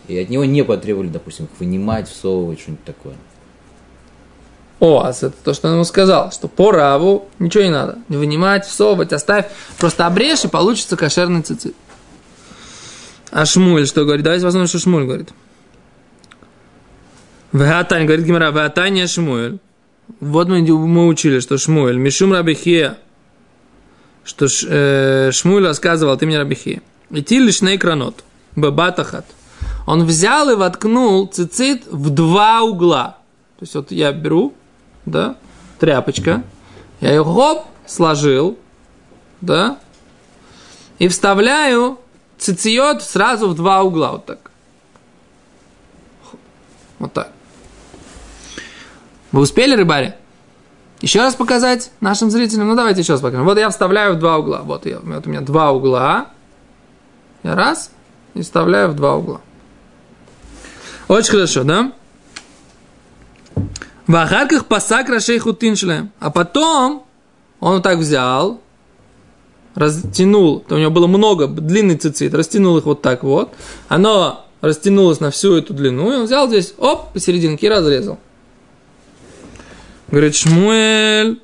и 0.07 0.17
от 0.17 0.29
него 0.29 0.43
не 0.45 0.63
потребовали, 0.63 1.09
допустим, 1.09 1.45
их 1.45 1.51
вынимать, 1.59 2.09
всовывать, 2.09 2.59
что-нибудь 2.59 2.83
такое. 2.83 3.13
О, 4.79 5.01
а 5.03 5.09
это 5.09 5.31
то, 5.31 5.53
что 5.53 5.67
он 5.67 5.73
ему 5.75 5.83
сказал, 5.83 6.31
что 6.31 6.47
по 6.47 6.71
раву 6.71 7.27
ничего 7.37 7.63
не 7.63 7.69
надо. 7.69 7.97
Не 8.07 8.15
вынимать, 8.17 8.65
всовывать, 8.65 9.11
оставь. 9.11 9.47
Просто 9.77 10.07
обрежь, 10.07 10.45
и 10.45 10.47
получится 10.47 10.95
кошерный 10.95 11.41
цицит. 11.41 11.75
А 13.29 13.45
Шмуль 13.45 13.85
что 13.85 14.05
говорит? 14.05 14.23
Давайте 14.23 14.45
посмотрим, 14.45 14.67
что 14.67 14.79
Шмуль 14.79 15.05
говорит. 15.05 15.29
Веатань, 17.51 18.05
говорит 18.05 18.25
Гимара, 18.25 18.51
Веатань 18.51 19.05
Шмуэль. 19.07 19.59
Вот 20.19 20.47
мы, 20.47 20.61
мы 20.61 21.07
учили, 21.07 21.39
что 21.39 21.57
Шмуэль, 21.57 21.97
Мишум 21.97 22.33
Рабихия, 22.33 22.97
что 24.23 24.47
э, 24.67 25.31
Шмуэль 25.31 25.65
рассказывал 25.65 26.13
от 26.13 26.23
имени 26.23 26.35
Рабихия. 26.35 26.81
Идти 27.09 27.39
лишь 27.39 27.61
на 27.61 27.75
экранот, 27.75 28.23
бабатахат. 28.55 29.25
Он 29.87 30.03
взял 30.03 30.49
и 30.49 30.55
воткнул 30.55 31.25
цицит 31.27 31.87
в 31.87 32.09
два 32.09 32.61
угла. 32.61 33.17
То 33.57 33.63
есть 33.63 33.75
вот 33.75 33.91
я 33.91 34.11
беру, 34.11 34.53
да, 35.05 35.35
тряпочка, 35.79 36.43
я 37.01 37.11
ее 37.11 37.23
хоп, 37.23 37.65
сложил, 37.87 38.57
да, 39.41 39.79
и 40.99 41.07
вставляю 41.07 41.99
цициот 42.37 43.03
сразу 43.03 43.49
в 43.49 43.55
два 43.55 43.81
угла, 43.81 44.11
вот 44.11 44.25
так. 44.25 44.51
Вот 46.99 47.13
так. 47.13 47.31
Вы 49.31 49.41
успели, 49.41 49.75
рыбари? 49.75 50.13
Еще 51.01 51.19
раз 51.19 51.35
показать 51.35 51.91
нашим 52.01 52.29
зрителям? 52.29 52.67
Ну, 52.67 52.75
давайте 52.75 53.01
еще 53.01 53.13
раз 53.13 53.21
покажем. 53.21 53.45
Вот 53.45 53.57
я 53.57 53.69
вставляю 53.69 54.15
в 54.15 54.19
два 54.19 54.37
угла. 54.37 54.61
Вот, 54.63 54.85
я, 54.85 54.99
вот 54.99 55.27
у 55.27 55.29
меня 55.29 55.41
два 55.41 55.71
угла. 55.71 56.27
Я 57.43 57.55
раз 57.55 57.91
и 58.33 58.41
вставляю 58.41 58.89
в 58.89 58.95
два 58.95 59.15
угла. 59.15 59.41
Очень 61.07 61.31
хорошо, 61.31 61.63
да? 61.63 61.91
В 64.07 64.15
ахарках 64.15 64.65
пасак 64.65 65.09
рашей 65.09 65.39
хутин 65.39 65.75
шлем. 65.75 66.11
А 66.19 66.31
потом 66.31 67.05
он 67.59 67.75
вот 67.75 67.83
так 67.83 67.97
взял, 67.97 68.59
растянул, 69.75 70.65
у 70.69 70.75
него 70.75 70.91
было 70.91 71.07
много 71.07 71.47
длинный 71.47 71.95
цицит, 71.95 72.33
растянул 72.33 72.77
их 72.77 72.85
вот 72.85 73.01
так 73.01 73.23
вот. 73.23 73.53
Оно 73.87 74.45
растянулось 74.61 75.19
на 75.19 75.31
всю 75.31 75.55
эту 75.55 75.73
длину, 75.73 76.11
и 76.11 76.15
он 76.15 76.25
взял 76.25 76.47
здесь, 76.47 76.73
оп, 76.77 77.13
посерединке 77.13 77.67
и 77.67 77.69
разрезал. 77.69 78.19
Говорит, 80.11 80.35
Шмуэль, 80.35 81.39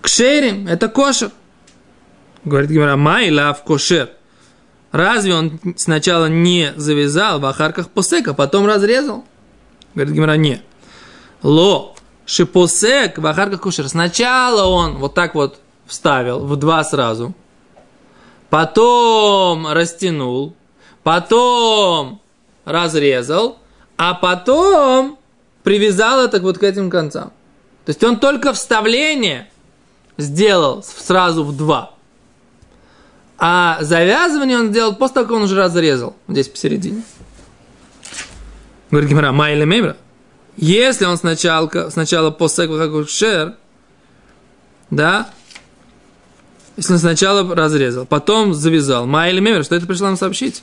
кшерим, 0.00 0.66
это 0.66 0.88
кошер. 0.88 1.30
Говорит 2.44 2.70
Гимара, 2.70 2.96
май 2.96 3.30
лав 3.30 3.62
кошер. 3.62 4.10
Разве 4.90 5.34
он 5.34 5.60
сначала 5.76 6.26
не 6.26 6.72
завязал 6.76 7.40
в 7.40 7.44
ахарках 7.44 7.90
посек, 7.90 8.28
а 8.28 8.34
потом 8.34 8.66
разрезал? 8.66 9.24
Говорит 9.94 10.14
Гимара, 10.14 10.36
не. 10.36 10.62
Ло, 11.42 11.94
шипосек 12.24 13.18
в 13.18 13.26
ахарках 13.26 13.60
кошер. 13.60 13.86
Сначала 13.86 14.64
он 14.64 14.96
вот 14.96 15.12
так 15.12 15.34
вот 15.34 15.60
вставил 15.86 16.46
в 16.46 16.56
два 16.56 16.82
сразу, 16.84 17.34
потом 18.48 19.66
растянул, 19.70 20.54
потом 21.02 22.22
разрезал, 22.64 23.58
а 23.98 24.14
потом 24.14 25.18
привязал 25.64 26.24
это 26.24 26.40
вот 26.40 26.56
к 26.56 26.62
этим 26.62 26.88
концам. 26.88 27.32
То 27.84 27.90
есть 27.90 28.02
он 28.04 28.18
только 28.18 28.52
вставление 28.52 29.50
сделал 30.16 30.82
сразу 30.82 31.44
в 31.44 31.54
два. 31.56 31.94
А 33.38 33.78
завязывание 33.80 34.58
он 34.58 34.68
сделал 34.68 34.94
после 34.94 35.14
того, 35.14 35.26
как 35.26 35.36
он 35.36 35.42
уже 35.42 35.56
разрезал. 35.56 36.16
Здесь 36.28 36.48
посередине. 36.48 37.02
Говорит 38.90 39.10
Гимара, 39.10 39.32
майли 39.32 39.64
мемра. 39.64 39.96
Если 40.56 41.04
он 41.04 41.16
сначала, 41.16 41.68
сначала 41.90 42.30
после 42.30 43.04
шер, 43.06 43.56
да, 44.90 45.28
если 46.76 46.94
он 46.94 46.98
сначала 46.98 47.54
разрезал, 47.54 48.06
потом 48.06 48.54
завязал, 48.54 49.06
майли 49.06 49.40
мемра, 49.40 49.62
что 49.64 49.74
это 49.74 49.86
пришло 49.86 50.06
нам 50.06 50.16
сообщить? 50.16 50.62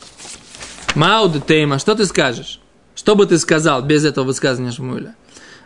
Мауд 0.95 1.45
тейма, 1.45 1.79
что 1.79 1.95
ты 1.95 2.05
скажешь? 2.05 2.59
Что 3.05 3.15
бы 3.15 3.27
ты 3.27 3.37
сказал 3.37 3.83
без 3.83 4.03
этого 4.03 4.25
высказывания 4.25 4.71
Шмуэля? 4.71 5.13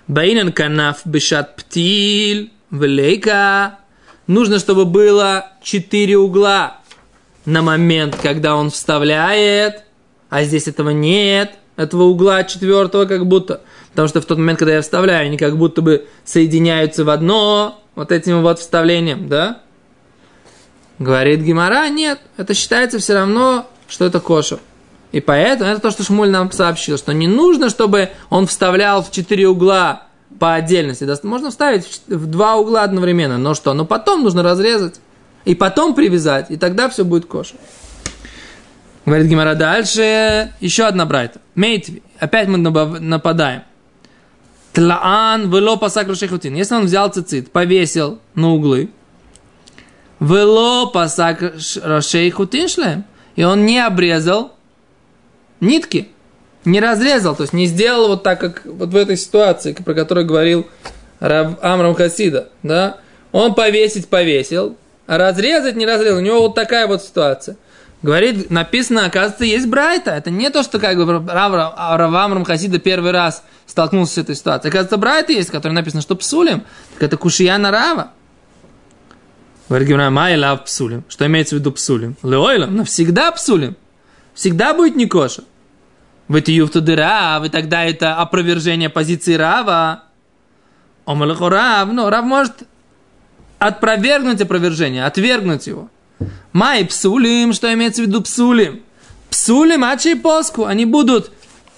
Баинан 0.10 0.52
канаф 0.52 1.06
бешат 1.06 1.56
птиль 1.56 2.52
влейка. 2.70 3.80
Нужно, 4.28 4.60
чтобы 4.60 4.84
было 4.84 5.48
четыре 5.64 6.18
угла 6.18 6.82
на 7.46 7.62
момент, 7.62 8.18
когда 8.22 8.58
он 8.58 8.72
вставляет, 8.72 9.86
а 10.30 10.44
здесь 10.44 10.68
этого 10.68 10.90
нет, 10.90 11.54
этого 11.78 12.04
угла 12.04 12.44
четвертого 12.44 13.06
как 13.06 13.26
будто. 13.26 13.62
Потому 13.92 14.10
что 14.10 14.20
в 14.20 14.26
тот 14.26 14.38
момент, 14.38 14.60
когда 14.60 14.74
я 14.74 14.82
вставляю, 14.82 15.28
они 15.28 15.38
как 15.38 15.58
будто 15.58 15.82
бы 15.82 16.08
соединяются 16.26 17.06
в 17.06 17.10
одно 17.10 17.82
вот 17.96 18.12
этим 18.12 18.42
вот 18.42 18.60
вставлением, 18.60 19.30
да? 19.30 19.62
Говорит 21.00 21.40
Гимара, 21.40 21.88
нет, 21.88 22.20
это 22.36 22.54
считается 22.54 23.00
все 23.00 23.14
равно, 23.14 23.66
что 23.88 24.04
это 24.04 24.20
кошер. 24.20 24.60
И 25.12 25.22
поэтому 25.22 25.70
это 25.70 25.82
то, 25.82 25.92
что 25.92 26.04
Шмуль 26.04 26.30
нам 26.30 26.52
сообщил, 26.52 26.98
что 26.98 27.14
не 27.14 27.28
нужно, 27.28 27.70
чтобы 27.70 28.10
он 28.30 28.46
вставлял 28.46 29.04
в 29.04 29.12
четыре 29.12 29.48
угла 29.48 30.04
по 30.38 30.54
отдельности. 30.54 31.08
Можно 31.24 31.50
вставить 31.50 32.02
в 32.08 32.28
два 32.28 32.58
угла 32.58 32.84
одновременно, 32.84 33.38
но 33.38 33.56
что? 33.56 33.74
Но 33.74 33.86
потом 33.86 34.24
нужно 34.24 34.44
разрезать 34.44 35.00
и 35.46 35.56
потом 35.56 35.96
привязать, 35.96 36.52
и 36.52 36.58
тогда 36.58 36.90
все 36.90 37.04
будет 37.04 37.26
кошер. 37.26 37.58
Говорит 39.06 39.28
Гимара 39.28 39.56
дальше, 39.56 40.54
еще 40.60 40.84
одна 40.84 41.06
брайта. 41.06 41.42
Мейтви, 41.56 42.04
опять 42.20 42.48
мы 42.48 42.58
нападаем. 42.60 43.64
Тлаан 44.74 45.50
вело 45.50 45.78
пасак 45.78 46.08
рашейхутин. 46.10 46.54
Если 46.54 46.76
он 46.76 46.86
взял 46.86 47.10
цицит, 47.10 47.52
повесил 47.52 48.20
на 48.36 48.52
углы, 48.52 48.92
вело 50.20 50.92
пасак 50.92 51.56
рашейхутин 51.82 52.68
шлем, 52.68 53.06
и 53.36 53.44
он 53.44 53.66
не 53.66 53.80
обрезал 53.80 54.54
нитки. 55.60 56.10
не 56.66 56.80
разрезал, 56.80 57.36
то 57.36 57.44
есть 57.44 57.54
не 57.54 57.68
сделал 57.68 58.10
вот 58.10 58.24
так, 58.24 58.40
как 58.40 58.66
вот 58.66 58.90
в 58.90 58.96
этой 58.96 59.18
ситуации, 59.18 59.74
про 59.74 59.94
которую 59.94 60.26
говорил 60.26 60.68
Рав 61.20 61.58
Амрам 61.62 61.96
Хасида, 61.96 62.50
да, 62.64 62.98
он 63.32 63.54
повесить 63.56 64.08
повесил, 64.08 64.78
а 65.08 65.18
разрезать 65.18 65.76
не 65.76 65.86
разрезал. 65.86 66.20
У 66.20 66.22
него 66.22 66.42
вот 66.42 66.56
такая 66.56 66.88
вот 66.88 67.02
ситуация. 67.02 67.58
Говорит, 68.02 68.50
написано, 68.50 69.06
оказывается, 69.06 69.44
есть 69.44 69.68
Брайта. 69.68 70.12
Это 70.12 70.32
не 70.32 70.50
то, 70.50 70.64
что 70.64 70.80
как 70.80 70.96
бы 70.98 71.06
Рав, 71.06 71.54
Рав 71.54 72.14
Амрам 72.14 72.46
Хасида 72.46 72.80
первый 72.80 73.12
раз 73.12 73.44
столкнулся 73.66 74.14
с 74.14 74.18
этой 74.20 74.36
ситуацией. 74.36 74.70
Оказывается, 74.70 74.98
Брайта 74.98 75.34
есть, 75.34 75.50
который 75.50 75.74
написано, 75.74 76.02
что 76.02 76.16
псулим. 76.16 76.64
Так 76.94 77.04
это 77.04 77.18
кушияна 77.18 77.72
Рава. 77.72 78.12
Говорит 79.68 79.88
Гимра, 79.88 80.10
май 80.10 80.38
лав 80.38 80.64
псулим. 80.64 81.04
Что 81.10 81.28
имеется 81.28 81.56
в 81.56 81.60
виду 81.60 81.72
псулим? 81.72 82.16
Леойлам, 82.24 82.76
навсегда 82.76 83.32
псулим. 83.32 83.76
Всегда 84.34 84.74
будет 84.74 84.96
не 84.96 85.06
коша. 85.06 85.44
В 86.30 86.36
эти 86.36 86.52
юфту 86.52 86.80
дыра, 86.80 87.42
и 87.44 87.50
тогда 87.50 87.84
это 87.84 88.16
опровержение 88.16 88.90
позиции 88.90 89.34
Рава. 89.34 90.04
Омалаху 91.06 91.50
Рав, 91.50 91.92
ну, 91.92 92.08
Рав 92.08 92.24
может 92.24 92.54
отпровергнуть 93.58 94.40
опровержение, 94.40 95.06
отвергнуть 95.06 95.66
его. 95.66 95.90
Май 96.54 96.86
псулим, 96.86 97.52
что 97.52 97.74
имеется 97.74 98.04
в 98.04 98.06
виду 98.06 98.22
псулим? 98.22 98.84
Псулим, 99.32 99.84
ачи 99.84 100.14
поску, 100.14 100.66
они 100.66 100.86
будут 100.86 101.32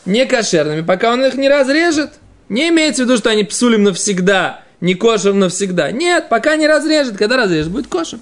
некошерными, 0.05 0.81
пока 0.81 1.13
он 1.13 1.23
их 1.25 1.35
не 1.35 1.47
разрежет. 1.47 2.19
Не 2.49 2.67
имеется 2.69 3.03
в 3.03 3.05
виду, 3.05 3.17
что 3.17 3.29
они 3.29 3.45
псулим 3.45 3.83
навсегда, 3.83 4.65
не 4.81 4.95
кошер 4.95 5.33
навсегда. 5.33 5.91
Нет, 5.91 6.27
пока 6.27 6.57
не 6.57 6.67
разрежет. 6.67 7.15
Когда 7.15 7.37
разрежет, 7.37 7.71
будет 7.71 7.87
кошер. 7.87 8.19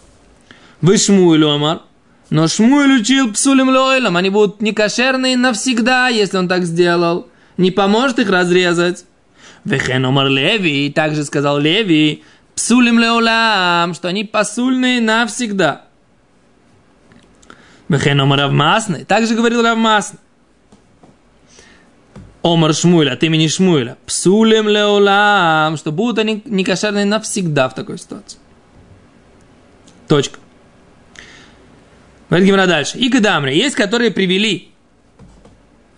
Шмуэль 0.83 1.43
Омар. 1.43 1.81
Но 2.29 2.47
Шмуэль 2.47 3.01
учил 3.01 3.33
псулим 3.33 3.69
лойлам. 3.69 4.17
Они 4.17 4.29
будут 4.29 4.61
некошерные 4.61 5.35
навсегда, 5.35 6.09
если 6.09 6.37
он 6.37 6.47
так 6.47 6.63
сделал. 6.65 7.27
Не 7.57 7.71
поможет 7.71 8.19
их 8.19 8.29
разрезать. 8.29 9.05
Вехен 9.65 10.05
Омар 10.05 10.27
Леви. 10.27 10.91
Также 10.91 11.23
сказал 11.25 11.57
Леви. 11.59 12.23
Псулим 12.55 12.99
леолам. 12.99 13.93
Что 13.93 14.09
они 14.09 14.23
посульные 14.23 15.01
навсегда. 15.01 15.85
Вехен 17.87 18.21
Омар 18.21 18.39
Равмасный. 18.39 19.05
Также 19.05 19.33
говорил 19.33 19.63
Равмасный. 19.63 20.19
Омар 22.41 22.73
Шмуэля, 22.73 23.13
от 23.13 23.23
имени 23.23 23.47
Шмуэля. 23.47 23.97
Псулем 24.05 24.69
леолам, 24.69 25.75
что 25.75 25.91
будут 25.91 26.19
они 26.19 26.41
некошерные 26.45 27.05
навсегда 27.05 27.67
в 27.67 27.75
такой 27.75 27.97
ситуации. 27.97 28.39
Точка. 30.07 30.39
Говорит 32.29 32.47
Гимра 32.47 32.67
дальше. 32.67 32.97
И 32.97 33.09
Кадамри. 33.09 33.55
Есть, 33.55 33.75
которые 33.75 34.11
привели 34.11 34.71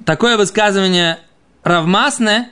такое 0.06 0.38
высказывание 0.38 1.20
равмасное 1.64 2.52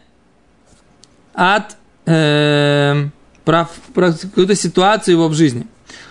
от 1.33 1.77
э, 2.05 3.07
про, 3.45 3.69
про 3.93 4.13
какую-то 4.13 4.55
ситуацию 4.55 5.15
его 5.15 5.27
в 5.27 5.33
жизни. 5.33 5.65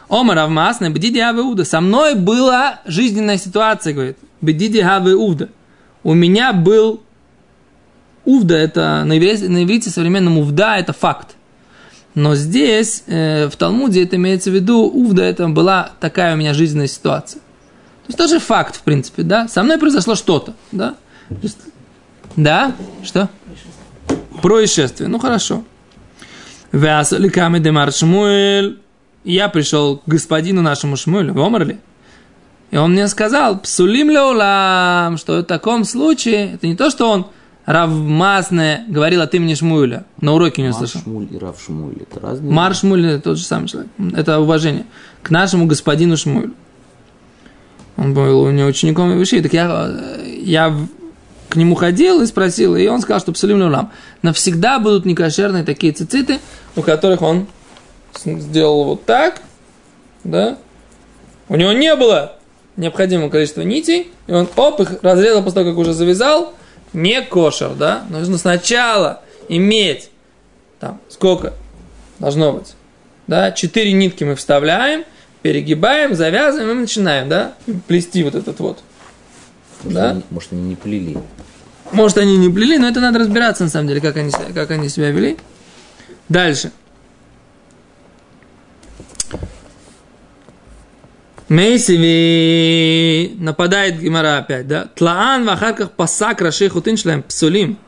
Ома 0.08 0.34
равмасное, 0.34 0.90
бедиди 0.90 1.18
авеуда. 1.18 1.64
Со 1.64 1.80
мной 1.80 2.14
была 2.14 2.80
жизненная 2.87 3.37
ситуация, 3.37 3.92
говорит. 3.92 4.16
Бедиди 4.40 4.78
авеуда. 4.78 5.50
У 6.02 6.14
меня 6.14 6.52
был 6.52 7.02
Увда 8.28 8.58
это 8.58 9.04
на 9.06 9.16
иврите, 9.16 9.48
на 9.48 9.64
иврите 9.64 9.88
современном 9.88 10.37
увда 10.37 10.76
это 10.76 10.92
факт. 10.92 11.37
Но 12.14 12.34
здесь, 12.34 13.04
э, 13.06 13.48
в 13.48 13.56
Талмуде, 13.56 14.02
это 14.02 14.16
имеется 14.16 14.50
в 14.50 14.54
виду, 14.54 14.82
увда 14.82 15.25
это 15.25 15.48
была 15.48 15.92
такая 15.98 16.34
у 16.34 16.37
меня 16.37 16.52
жизненная 16.52 16.88
ситуация. 16.88 17.40
То 18.08 18.12
есть 18.12 18.18
тоже 18.18 18.38
факт, 18.38 18.76
в 18.76 18.80
принципе, 18.80 19.22
да. 19.22 19.48
Со 19.48 19.62
мной 19.62 19.76
произошло 19.76 20.14
что-то, 20.14 20.54
да. 20.72 20.94
Есть, 21.42 21.58
да? 22.36 22.74
Что? 23.04 23.28
Происшествие. 24.40 25.08
Ну 25.08 25.18
хорошо. 25.18 25.62
Вясаликами 26.72 27.58
демар 27.58 27.92
Шмуэль. 27.92 28.80
Я 29.24 29.50
пришел 29.50 29.98
к 29.98 30.02
господину 30.06 30.62
нашему 30.62 30.96
Шмуэлю, 30.96 31.35
в 31.35 31.40
Омарли. 31.40 31.80
И 32.70 32.78
он 32.78 32.92
мне 32.92 33.09
сказал, 33.09 33.59
псулим 33.59 34.09
леулам, 34.09 35.18
что 35.18 35.40
в 35.40 35.42
таком 35.42 35.85
случае, 35.85 36.54
это 36.54 36.66
не 36.66 36.76
то, 36.76 36.88
что 36.88 37.11
он 37.11 37.26
Рав 37.66 37.90
Масне 37.90 38.87
говорил 38.88 39.20
от 39.20 39.35
имени 39.35 39.52
Шмуэля. 39.52 40.06
На 40.22 40.33
уроке 40.33 40.62
не 40.62 40.68
услышал. 40.68 41.02
Шмуль 41.02 41.28
и 41.30 41.37
Рав 41.37 41.61
Шмуль, 41.62 41.96
это 42.00 42.20
разные? 42.20 42.50
Мар 42.50 42.74
Шмуль 42.74 43.04
это 43.04 43.22
тот 43.22 43.37
же 43.37 43.44
самый 43.44 43.68
человек. 43.68 43.90
Это 44.16 44.40
уважение 44.40 44.87
к 45.22 45.28
нашему 45.28 45.66
господину 45.66 46.16
Шмуэлю. 46.16 46.54
Он 47.98 48.14
был 48.14 48.42
у 48.42 48.50
него 48.50 48.68
учеником 48.68 49.12
Ивиши. 49.12 49.42
Так 49.42 49.52
я, 49.52 49.90
я 50.24 50.74
к 51.48 51.56
нему 51.56 51.74
ходил 51.74 52.22
и 52.22 52.26
спросил, 52.26 52.76
и 52.76 52.87
он 52.87 53.00
сказал, 53.00 53.20
что 53.20 53.32
Псалим 53.32 53.61
Лулам. 53.61 53.90
Навсегда 54.22 54.78
будут 54.78 55.04
некошерные 55.04 55.64
такие 55.64 55.92
цициты, 55.92 56.38
у 56.76 56.82
которых 56.82 57.22
он 57.22 57.48
сделал 58.14 58.84
вот 58.84 59.04
так, 59.04 59.42
да, 60.24 60.58
у 61.48 61.56
него 61.56 61.72
не 61.72 61.94
было 61.96 62.37
необходимого 62.76 63.30
количества 63.30 63.62
нитей, 63.62 64.12
и 64.26 64.32
он 64.32 64.48
оп, 64.56 64.80
их 64.80 65.02
разрезал 65.02 65.42
после 65.42 65.61
того, 65.62 65.70
как 65.70 65.78
уже 65.78 65.92
завязал, 65.92 66.54
не 66.92 67.20
кошер, 67.22 67.74
да, 67.74 68.04
нужно 68.11 68.38
сначала 68.38 69.22
иметь, 69.48 70.11
там, 70.78 71.00
сколько 71.08 71.54
должно 72.18 72.52
быть, 72.52 72.74
да, 73.26 73.52
четыре 73.52 73.92
нитки 73.92 74.24
мы 74.24 74.34
вставляем, 74.37 75.04
перегибаем, 75.42 76.14
завязываем 76.14 76.79
и 76.79 76.81
начинаем, 76.83 77.29
да, 77.29 77.55
плести 77.87 78.22
вот 78.24 78.35
этот 78.35 78.59
вот. 78.61 78.83
Может, 79.85 79.94
да? 79.94 80.11
они, 80.11 80.22
может, 80.31 80.53
они 80.53 80.62
не 80.62 80.77
плели. 80.77 81.18
Может, 81.92 82.18
они 82.18 82.37
не 82.37 82.48
плели, 82.51 82.79
но 82.79 82.88
это 82.88 83.01
надо 83.01 83.20
разбираться, 83.20 83.64
на 83.64 83.70
самом 83.70 83.88
деле, 83.88 84.01
как 84.01 84.16
они, 84.16 84.31
как 84.55 84.70
они 84.70 84.88
себя 84.88 85.11
вели. 85.11 85.38
Дальше. 86.29 86.72
Мейсиви 91.48 93.35
нападает 93.38 93.98
Гимара 93.98 94.38
опять, 94.38 94.68
да? 94.68 94.90
Тлаан 94.94 95.46
вахарках 95.46 95.92
пасак 95.92 96.42
рашей 96.42 96.68
хутин 96.68 96.98
шлем 96.98 97.22
псулим. 97.22 97.79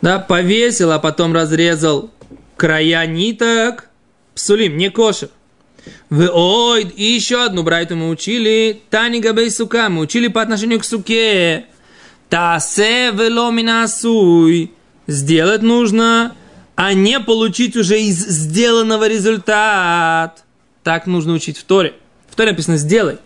Да, 0.00 0.20
повесил, 0.20 0.92
а 0.92 1.00
потом 1.00 1.34
разрезал 1.34 2.10
края 2.56 3.06
ниток. 3.06 3.88
Псулим, 4.34 4.76
не 4.76 4.90
кошер. 4.90 5.30
Вы 6.08 6.28
ой, 6.32 6.84
и 6.84 7.04
еще 7.04 7.44
одну 7.44 7.62
брайту 7.62 7.96
мы 7.96 8.08
учили. 8.08 8.82
Тани 8.90 9.20
габей 9.20 9.50
сука, 9.50 9.88
мы 9.88 10.02
учили 10.02 10.28
по 10.28 10.42
отношению 10.42 10.80
к 10.80 10.84
суке. 10.84 11.66
Тасе 12.28 13.10
веломина 13.10 13.86
суй. 13.88 14.72
Сделать 15.06 15.62
нужно, 15.62 16.36
а 16.76 16.94
не 16.94 17.20
получить 17.20 17.76
уже 17.76 18.00
из 18.00 18.18
сделанного 18.18 19.08
результат. 19.08 20.44
Так 20.82 21.06
нужно 21.06 21.32
учить 21.32 21.58
в 21.58 21.64
Торе. 21.64 21.94
В 22.28 22.36
Торе 22.36 22.52
написано 22.52 22.76
«сделай». 22.76 23.18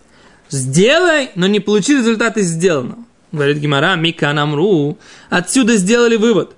Сделай, 0.49 1.31
но 1.35 1.47
не 1.47 1.59
получи 1.59 1.97
результат 1.97 2.37
из 2.37 2.47
сделанного. 2.47 2.99
Говорит 3.31 3.57
Гимара, 3.57 3.95
Мика 3.95 4.31
Намру. 4.31 4.97
Отсюда 5.29 5.75
сделали 5.77 6.15
вывод. 6.15 6.55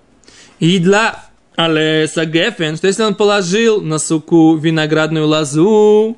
И 0.59 0.79
для 0.79 1.26
Алеса 1.57 2.25
Гефен, 2.25 2.77
что 2.77 2.85
если 2.85 3.03
он 3.03 3.15
положил 3.15 3.81
на 3.81 3.97
суку 3.97 4.55
виноградную 4.55 5.25
лозу, 5.25 6.15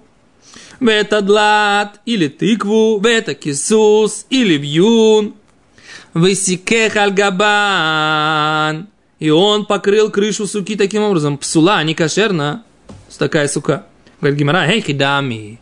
в 0.82 0.88
это 0.88 1.21
длат, 1.21 2.02
или 2.06 2.28
тыкву, 2.28 2.99
в 2.99 3.06
это 3.06 3.34
кисус, 3.36 4.25
или 4.30 4.58
вьюн, 4.58 5.34
высикех 6.13 6.97
альгабан, 6.97 8.89
и 9.19 9.30
он 9.30 9.65
покрыл 9.65 10.12
крышу 10.12 10.45
суки 10.45 10.75
таким 10.75 11.04
образом. 11.04 11.38
Псула, 11.38 11.82
не 11.86 11.95
кошерна, 11.95 12.65
такая 13.17 13.47
сука. 13.47 13.86
Говорит 14.19 14.39
Гимара, 14.39 14.67
эй, 14.67 14.82
кидами. 14.82 15.62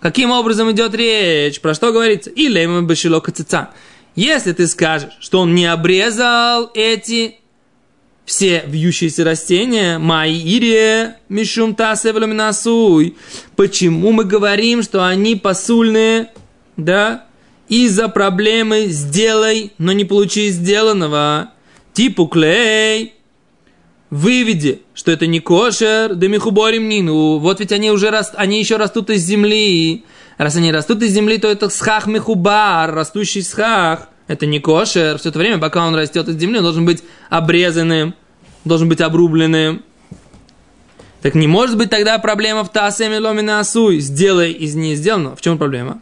Каким 0.00 0.30
образом 0.30 0.70
идет 0.70 0.94
речь? 0.94 1.62
Про 1.62 1.72
что 1.72 1.92
говорится? 1.92 2.28
Или 2.28 2.66
мы 2.66 2.82
башило 2.82 3.20
кацица. 3.20 3.70
Если 4.14 4.52
ты 4.52 4.66
скажешь, 4.66 5.16
что 5.20 5.40
он 5.40 5.54
не 5.54 5.64
обрезал 5.64 6.70
эти 6.74 7.38
все 8.28 8.62
вьющиеся 8.66 9.24
растения, 9.24 9.98
маире, 9.98 11.16
мишум 11.30 11.74
тасевлюминасуй, 11.74 13.16
почему 13.56 14.12
мы 14.12 14.24
говорим, 14.24 14.82
что 14.82 15.06
они 15.06 15.34
посульные, 15.34 16.30
да, 16.76 17.24
из-за 17.70 18.08
проблемы 18.08 18.88
сделай, 18.88 19.72
но 19.78 19.92
не 19.92 20.04
получи 20.04 20.50
сделанного, 20.50 21.52
типу 21.94 22.26
клей, 22.26 23.14
выведи, 24.10 24.82
что 24.92 25.10
это 25.10 25.26
не 25.26 25.40
кошер, 25.40 26.14
да 26.14 26.28
михуборим 26.28 26.86
нину. 26.86 27.38
Вот 27.38 27.60
ведь 27.60 27.72
они 27.72 27.90
уже 27.90 28.10
раст, 28.10 28.34
они 28.36 28.58
еще 28.58 28.76
растут 28.76 29.08
из 29.08 29.22
земли. 29.22 30.04
Раз 30.36 30.56
они 30.56 30.70
растут 30.70 31.02
из 31.02 31.12
земли, 31.12 31.38
то 31.38 31.48
это 31.48 31.70
схах 31.70 32.06
михубар, 32.06 32.94
растущий 32.94 33.42
схах. 33.42 34.08
Это 34.26 34.44
не 34.44 34.60
кошер. 34.60 35.18
Все 35.18 35.30
это 35.30 35.38
время, 35.38 35.58
пока 35.58 35.86
он 35.86 35.94
растет 35.94 36.28
из 36.28 36.36
земли, 36.36 36.58
он 36.58 36.64
должен 36.64 36.84
быть 36.84 37.02
обрезанным, 37.30 38.14
должен 38.64 38.88
быть 38.88 39.00
обрубленным. 39.00 39.84
Так 41.22 41.34
не 41.34 41.46
может 41.46 41.76
быть 41.76 41.90
тогда 41.90 42.18
проблема 42.18 42.64
в 42.64 42.70
тасеме 42.70 43.18
ломина 43.18 43.60
асуй. 43.60 43.98
Сделай 43.98 44.52
из 44.52 44.74
не 44.74 44.94
сделанного. 44.94 45.36
В 45.36 45.40
чем 45.40 45.58
проблема? 45.58 46.00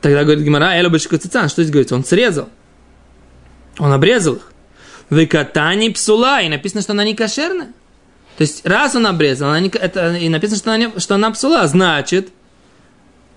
Тогда 0.00 0.24
говорит 0.24 0.44
Гимара, 0.44 0.74
Эля 0.74 0.88
Башкацицан, 0.88 1.48
что 1.48 1.62
здесь 1.62 1.72
говорится? 1.72 1.94
Он 1.94 2.04
срезал. 2.04 2.48
Он 3.78 3.92
обрезал 3.92 4.36
их. 4.36 4.52
Выкатани 5.10 5.88
псула, 5.90 6.40
и 6.40 6.48
написано, 6.48 6.82
что 6.82 6.92
она 6.92 7.04
не 7.04 7.14
кошерная. 7.14 7.72
То 8.36 8.42
есть, 8.42 8.66
раз 8.66 8.94
он 8.94 9.06
обрезал, 9.06 9.50
она 9.50 9.60
не, 9.60 9.68
это, 9.68 10.16
и 10.16 10.28
написано, 10.28 10.56
что 10.56 10.72
она, 10.72 10.92
что 10.98 11.14
она 11.16 11.30
псула, 11.30 11.66
значит, 11.66 12.30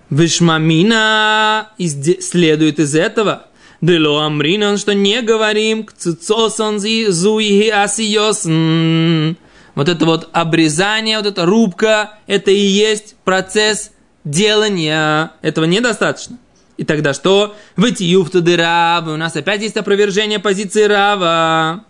вишмамина 0.08 1.70
следует 1.78 2.78
из 2.78 2.94
этого, 2.94 3.48
Дело 3.84 4.24
амринан, 4.24 4.78
что 4.78 4.94
не 4.94 5.20
говорим, 5.20 5.86
цицосон 5.94 6.78
зуи 6.78 7.68
асиосн. 7.68 9.36
Вот 9.74 9.88
это 9.90 10.06
вот 10.06 10.30
обрезание, 10.32 11.18
вот 11.18 11.26
эта 11.26 11.44
рубка, 11.44 12.14
это 12.26 12.50
и 12.50 12.56
есть 12.56 13.14
процесс 13.24 13.90
делания. 14.24 15.32
Этого 15.42 15.66
недостаточно. 15.66 16.38
И 16.78 16.84
тогда 16.84 17.12
что? 17.12 17.54
Выйти 17.76 18.04
юфтуды 18.04 18.56
Рава. 18.56 19.12
У 19.12 19.16
нас 19.18 19.36
опять 19.36 19.60
есть 19.60 19.76
опровержение 19.76 20.38
позиции 20.38 20.84
Рава. 20.84 21.84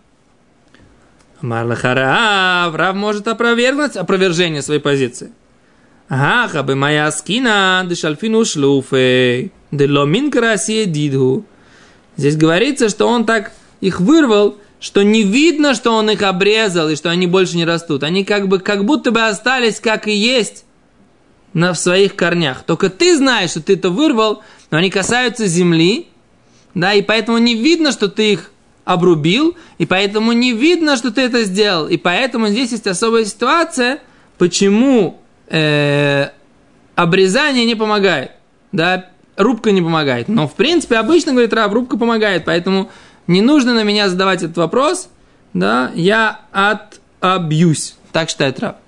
Марлахарав. 1.43 2.75
Рав 2.75 2.97
может 2.97 3.29
опровергнуть 3.29 3.95
опровержение 3.95 4.63
своей 4.63 4.81
позиции. 4.81 5.31
Ага, 6.09 6.49
хабы 6.49 6.75
моя 6.75 7.09
скина, 7.13 7.85
дешальфину 7.87 8.45
шлуфей, 8.45 9.53
деломин 9.71 10.33
красе 10.33 10.87
дидху. 10.87 11.45
Здесь 12.17 12.37
говорится, 12.37 12.89
что 12.89 13.07
он 13.07 13.25
так 13.25 13.53
их 13.81 14.01
вырвал, 14.01 14.57
что 14.81 15.03
не 15.03 15.23
видно, 15.23 15.75
что 15.75 15.93
он 15.93 16.11
их 16.11 16.23
обрезал 16.23 16.91
и 16.91 16.97
что 16.97 17.11
они 17.11 17.27
больше 17.27 17.57
не 17.57 17.65
растут. 17.65 18.03
Они 18.03 18.25
как 18.25 18.49
бы, 18.49 18.59
как 18.59 18.85
будто 18.85 19.11
бы 19.11 19.23
остались 19.23 19.81
как 19.81 20.07
и 20.09 20.13
есть 20.13 20.65
на, 21.55 21.73
в 21.73 21.79
своих 21.79 22.17
корнях. 22.17 22.65
Только 22.65 22.91
ты 22.91 23.17
знаешь, 23.17 23.51
что 23.51 23.63
ты 23.63 23.75
это 23.75 23.91
вырвал, 23.91 24.43
но 24.71 24.79
они 24.79 24.91
касаются 24.91 25.47
земли, 25.47 26.09
да, 26.75 26.93
и 26.93 27.03
поэтому 27.03 27.39
не 27.39 27.55
видно, 27.55 27.93
что 27.93 28.09
ты 28.09 28.33
их 28.33 28.51
обрубил, 28.85 29.57
и 29.79 29.87
поэтому 29.87 30.33
не 30.33 30.53
видно, 30.53 30.97
что 30.97 31.11
ты 31.11 31.23
это 31.23 31.45
сделал. 31.45 31.89
И 31.89 31.97
поэтому 31.97 32.49
здесь 32.49 32.73
есть 32.73 32.87
особая 32.87 33.25
ситуация, 33.25 34.01
почему 34.37 35.21
э, 35.49 36.29
обрезание 36.95 37.65
не 37.65 37.75
помогает. 37.75 38.33
Да, 38.73 39.09
рубка 39.37 39.73
не 39.73 39.83
помогает. 39.83 40.29
Но, 40.29 40.49
в 40.49 40.55
принципе, 40.55 40.97
обычно, 40.97 41.33
говорит 41.33 41.53
Раб, 41.53 41.73
рубка 41.73 41.97
помогает, 41.97 42.45
поэтому 42.45 42.91
не 43.27 43.41
нужно 43.41 43.75
на 43.75 43.83
меня 43.83 44.09
задавать 44.09 44.43
этот 44.43 44.57
вопрос, 44.57 45.09
да, 45.53 45.91
я 45.95 46.41
отобьюсь. 46.53 47.97
Так 48.13 48.29
считает 48.29 48.61
Раб. 48.61 48.79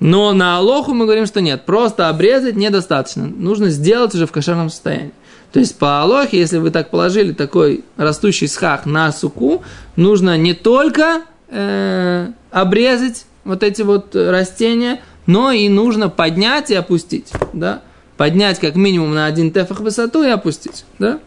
Но 0.00 0.32
на 0.32 0.58
Алоху 0.58 0.94
мы 0.94 1.06
говорим, 1.06 1.26
что 1.26 1.40
нет, 1.40 1.64
просто 1.64 2.08
обрезать 2.08 2.56
недостаточно. 2.56 3.26
Нужно 3.26 3.70
сделать 3.70 4.14
уже 4.14 4.26
в 4.26 4.32
кошерном 4.32 4.70
состоянии. 4.70 5.12
То 5.52 5.60
есть 5.60 5.76
по 5.76 6.02
Алохе, 6.02 6.38
если 6.38 6.58
вы 6.58 6.70
так 6.70 6.90
положили 6.90 7.32
такой 7.32 7.84
растущий 7.96 8.48
схах 8.48 8.86
на 8.86 9.10
суку, 9.12 9.62
нужно 9.96 10.36
не 10.36 10.54
только 10.54 11.22
э, 11.48 12.28
обрезать 12.50 13.24
вот 13.44 13.62
эти 13.62 13.82
вот 13.82 14.14
растения, 14.14 15.00
но 15.26 15.50
и 15.50 15.68
нужно 15.68 16.08
поднять 16.10 16.70
и 16.70 16.74
опустить. 16.74 17.32
Да? 17.52 17.82
Поднять 18.18 18.58
как 18.58 18.74
минимум 18.74 19.14
на 19.14 19.24
один 19.24 19.50
тефах 19.50 19.80
высоту 19.80 20.22
и 20.22 20.28
опустить. 20.28 20.84
Да? 20.98 21.20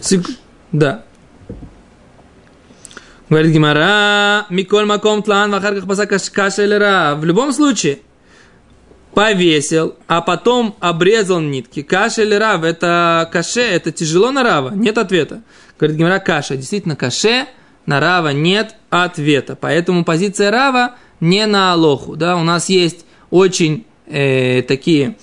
Сек... 0.00 0.24
Да. 0.72 1.04
Говорит 3.28 3.52
Гимара, 3.52 4.46
Миколь 4.48 4.86
Маком 4.86 5.22
Тлан, 5.22 5.50
Вахарках 5.50 5.86
Пасакаш 5.86 6.30
Каша 6.30 6.64
или 6.64 6.74
Ра. 6.74 7.14
В 7.16 7.24
любом 7.26 7.52
случае, 7.52 7.98
повесил, 9.12 9.96
а 10.06 10.22
потом 10.22 10.76
обрезал 10.80 11.40
нитки. 11.40 11.82
Каша 11.82 12.22
или 12.22 12.34
Рав, 12.34 12.62
это 12.62 13.28
каше, 13.30 13.60
это 13.60 13.92
тяжело 13.92 14.30
на 14.30 14.42
Рава? 14.42 14.70
Нет 14.70 14.96
ответа. 14.96 15.42
Говорит 15.78 15.98
Гимара, 15.98 16.20
каша. 16.20 16.56
Действительно, 16.56 16.96
каше, 16.96 17.46
на 17.86 18.00
Рава 18.00 18.28
нет 18.28 18.76
ответа. 18.88 19.56
Поэтому 19.60 20.04
позиция 20.04 20.50
Рава 20.50 20.94
не 21.20 21.44
на 21.46 21.72
Алоху. 21.72 22.16
Да? 22.16 22.36
У 22.36 22.44
нас 22.44 22.68
есть 22.68 23.04
очень 23.30 23.84
э, 24.06 24.62
такие 24.62 25.16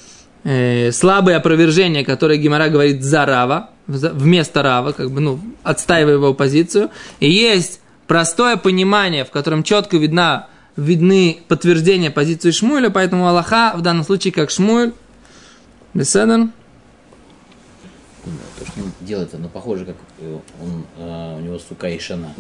э, 0.45 0.91
слабые 0.91 1.35
опровержения, 1.35 2.05
которые 2.05 2.39
Гимара 2.39 2.69
говорит 2.69 3.03
за 3.03 3.25
Рава, 3.25 3.71
вместо 3.87 4.63
Рава, 4.63 4.93
как 4.93 5.11
бы, 5.11 5.19
ну, 5.19 5.39
отстаивая 5.63 6.13
его 6.13 6.33
позицию. 6.33 6.89
И 7.19 7.29
есть 7.29 7.81
простое 8.07 8.55
понимание, 8.55 9.25
в 9.25 9.31
котором 9.31 9.63
четко 9.63 9.97
видна, 9.97 10.47
видны 10.77 11.39
подтверждения 11.47 12.11
позиции 12.11 12.51
Шмуэля, 12.51 12.89
поэтому 12.89 13.27
Аллаха 13.27 13.73
в 13.75 13.81
данном 13.81 14.05
случае 14.05 14.31
как 14.31 14.49
Шмуэль. 14.49 14.93
Беседан. 15.93 16.51
То, 18.59 18.65
что 18.65 18.81
он 18.81 18.91
делает, 19.01 19.33
оно 19.33 19.47
похоже, 19.47 19.85
как 19.85 19.95
э, 20.19 20.39
он, 20.61 20.85
э, 20.97 21.37
у 21.37 21.41
него 21.41 21.57
сука 21.57 21.87
и 21.87 21.99
шана. 21.99 22.33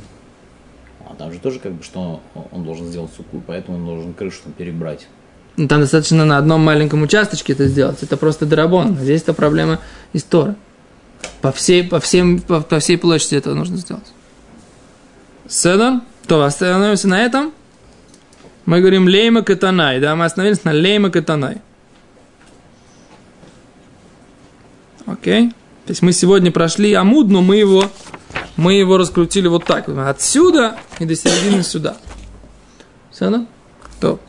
А 1.07 1.15
там 1.15 1.31
же 1.31 1.39
тоже 1.39 1.59
как 1.59 1.71
бы, 1.71 1.83
что 1.83 2.21
он 2.51 2.63
должен 2.65 2.87
сделать 2.87 3.11
суку, 3.15 3.41
поэтому 3.45 3.77
он 3.77 3.85
должен 3.85 4.13
крышу 4.13 4.41
там 4.43 4.53
перебрать. 4.53 5.07
Там 5.55 5.79
достаточно 5.81 6.25
на 6.25 6.37
одном 6.37 6.61
маленьком 6.61 7.01
участочке 7.01 7.53
это 7.53 7.67
сделать. 7.67 8.03
Это 8.03 8.17
просто 8.17 8.45
драбон. 8.45 8.97
Здесь 8.97 9.21
это 9.21 9.33
проблема 9.33 9.79
истории. 10.11 10.55
По 11.41 11.51
всей, 11.51 11.83
по, 11.83 11.99
всем, 11.99 12.41
по, 12.41 12.61
по 12.61 12.79
всей 12.79 12.97
площади 12.97 13.35
этого 13.35 13.53
нужно 13.53 13.77
сделать. 13.77 14.11
Седон. 15.47 16.01
То, 16.27 16.43
остановимся 16.43 17.07
на 17.07 17.21
этом. 17.21 17.53
Мы 18.65 18.81
говорим 18.81 19.07
лейма 19.07 19.43
катанай. 19.43 19.99
Да, 19.99 20.15
мы 20.15 20.25
остановились 20.25 20.63
на 20.63 20.73
лейма 20.73 21.09
катанай. 21.09 21.61
Окей. 25.05 25.49
То 25.85 25.91
есть 25.91 26.01
мы 26.01 26.11
сегодня 26.13 26.51
прошли 26.51 26.93
амуд, 26.93 27.29
но 27.29 27.41
мы 27.41 27.57
его, 27.57 27.85
мы 28.57 28.73
его 28.73 28.97
раскрутили 28.97 29.47
вот 29.47 29.65
так. 29.65 29.87
Отсюда 29.87 30.77
и 30.99 31.05
до 31.05 31.15
середины 31.15 31.63
сюда. 31.63 31.95
Все, 33.11 33.29
да? 33.29 33.45
То. 34.01 34.19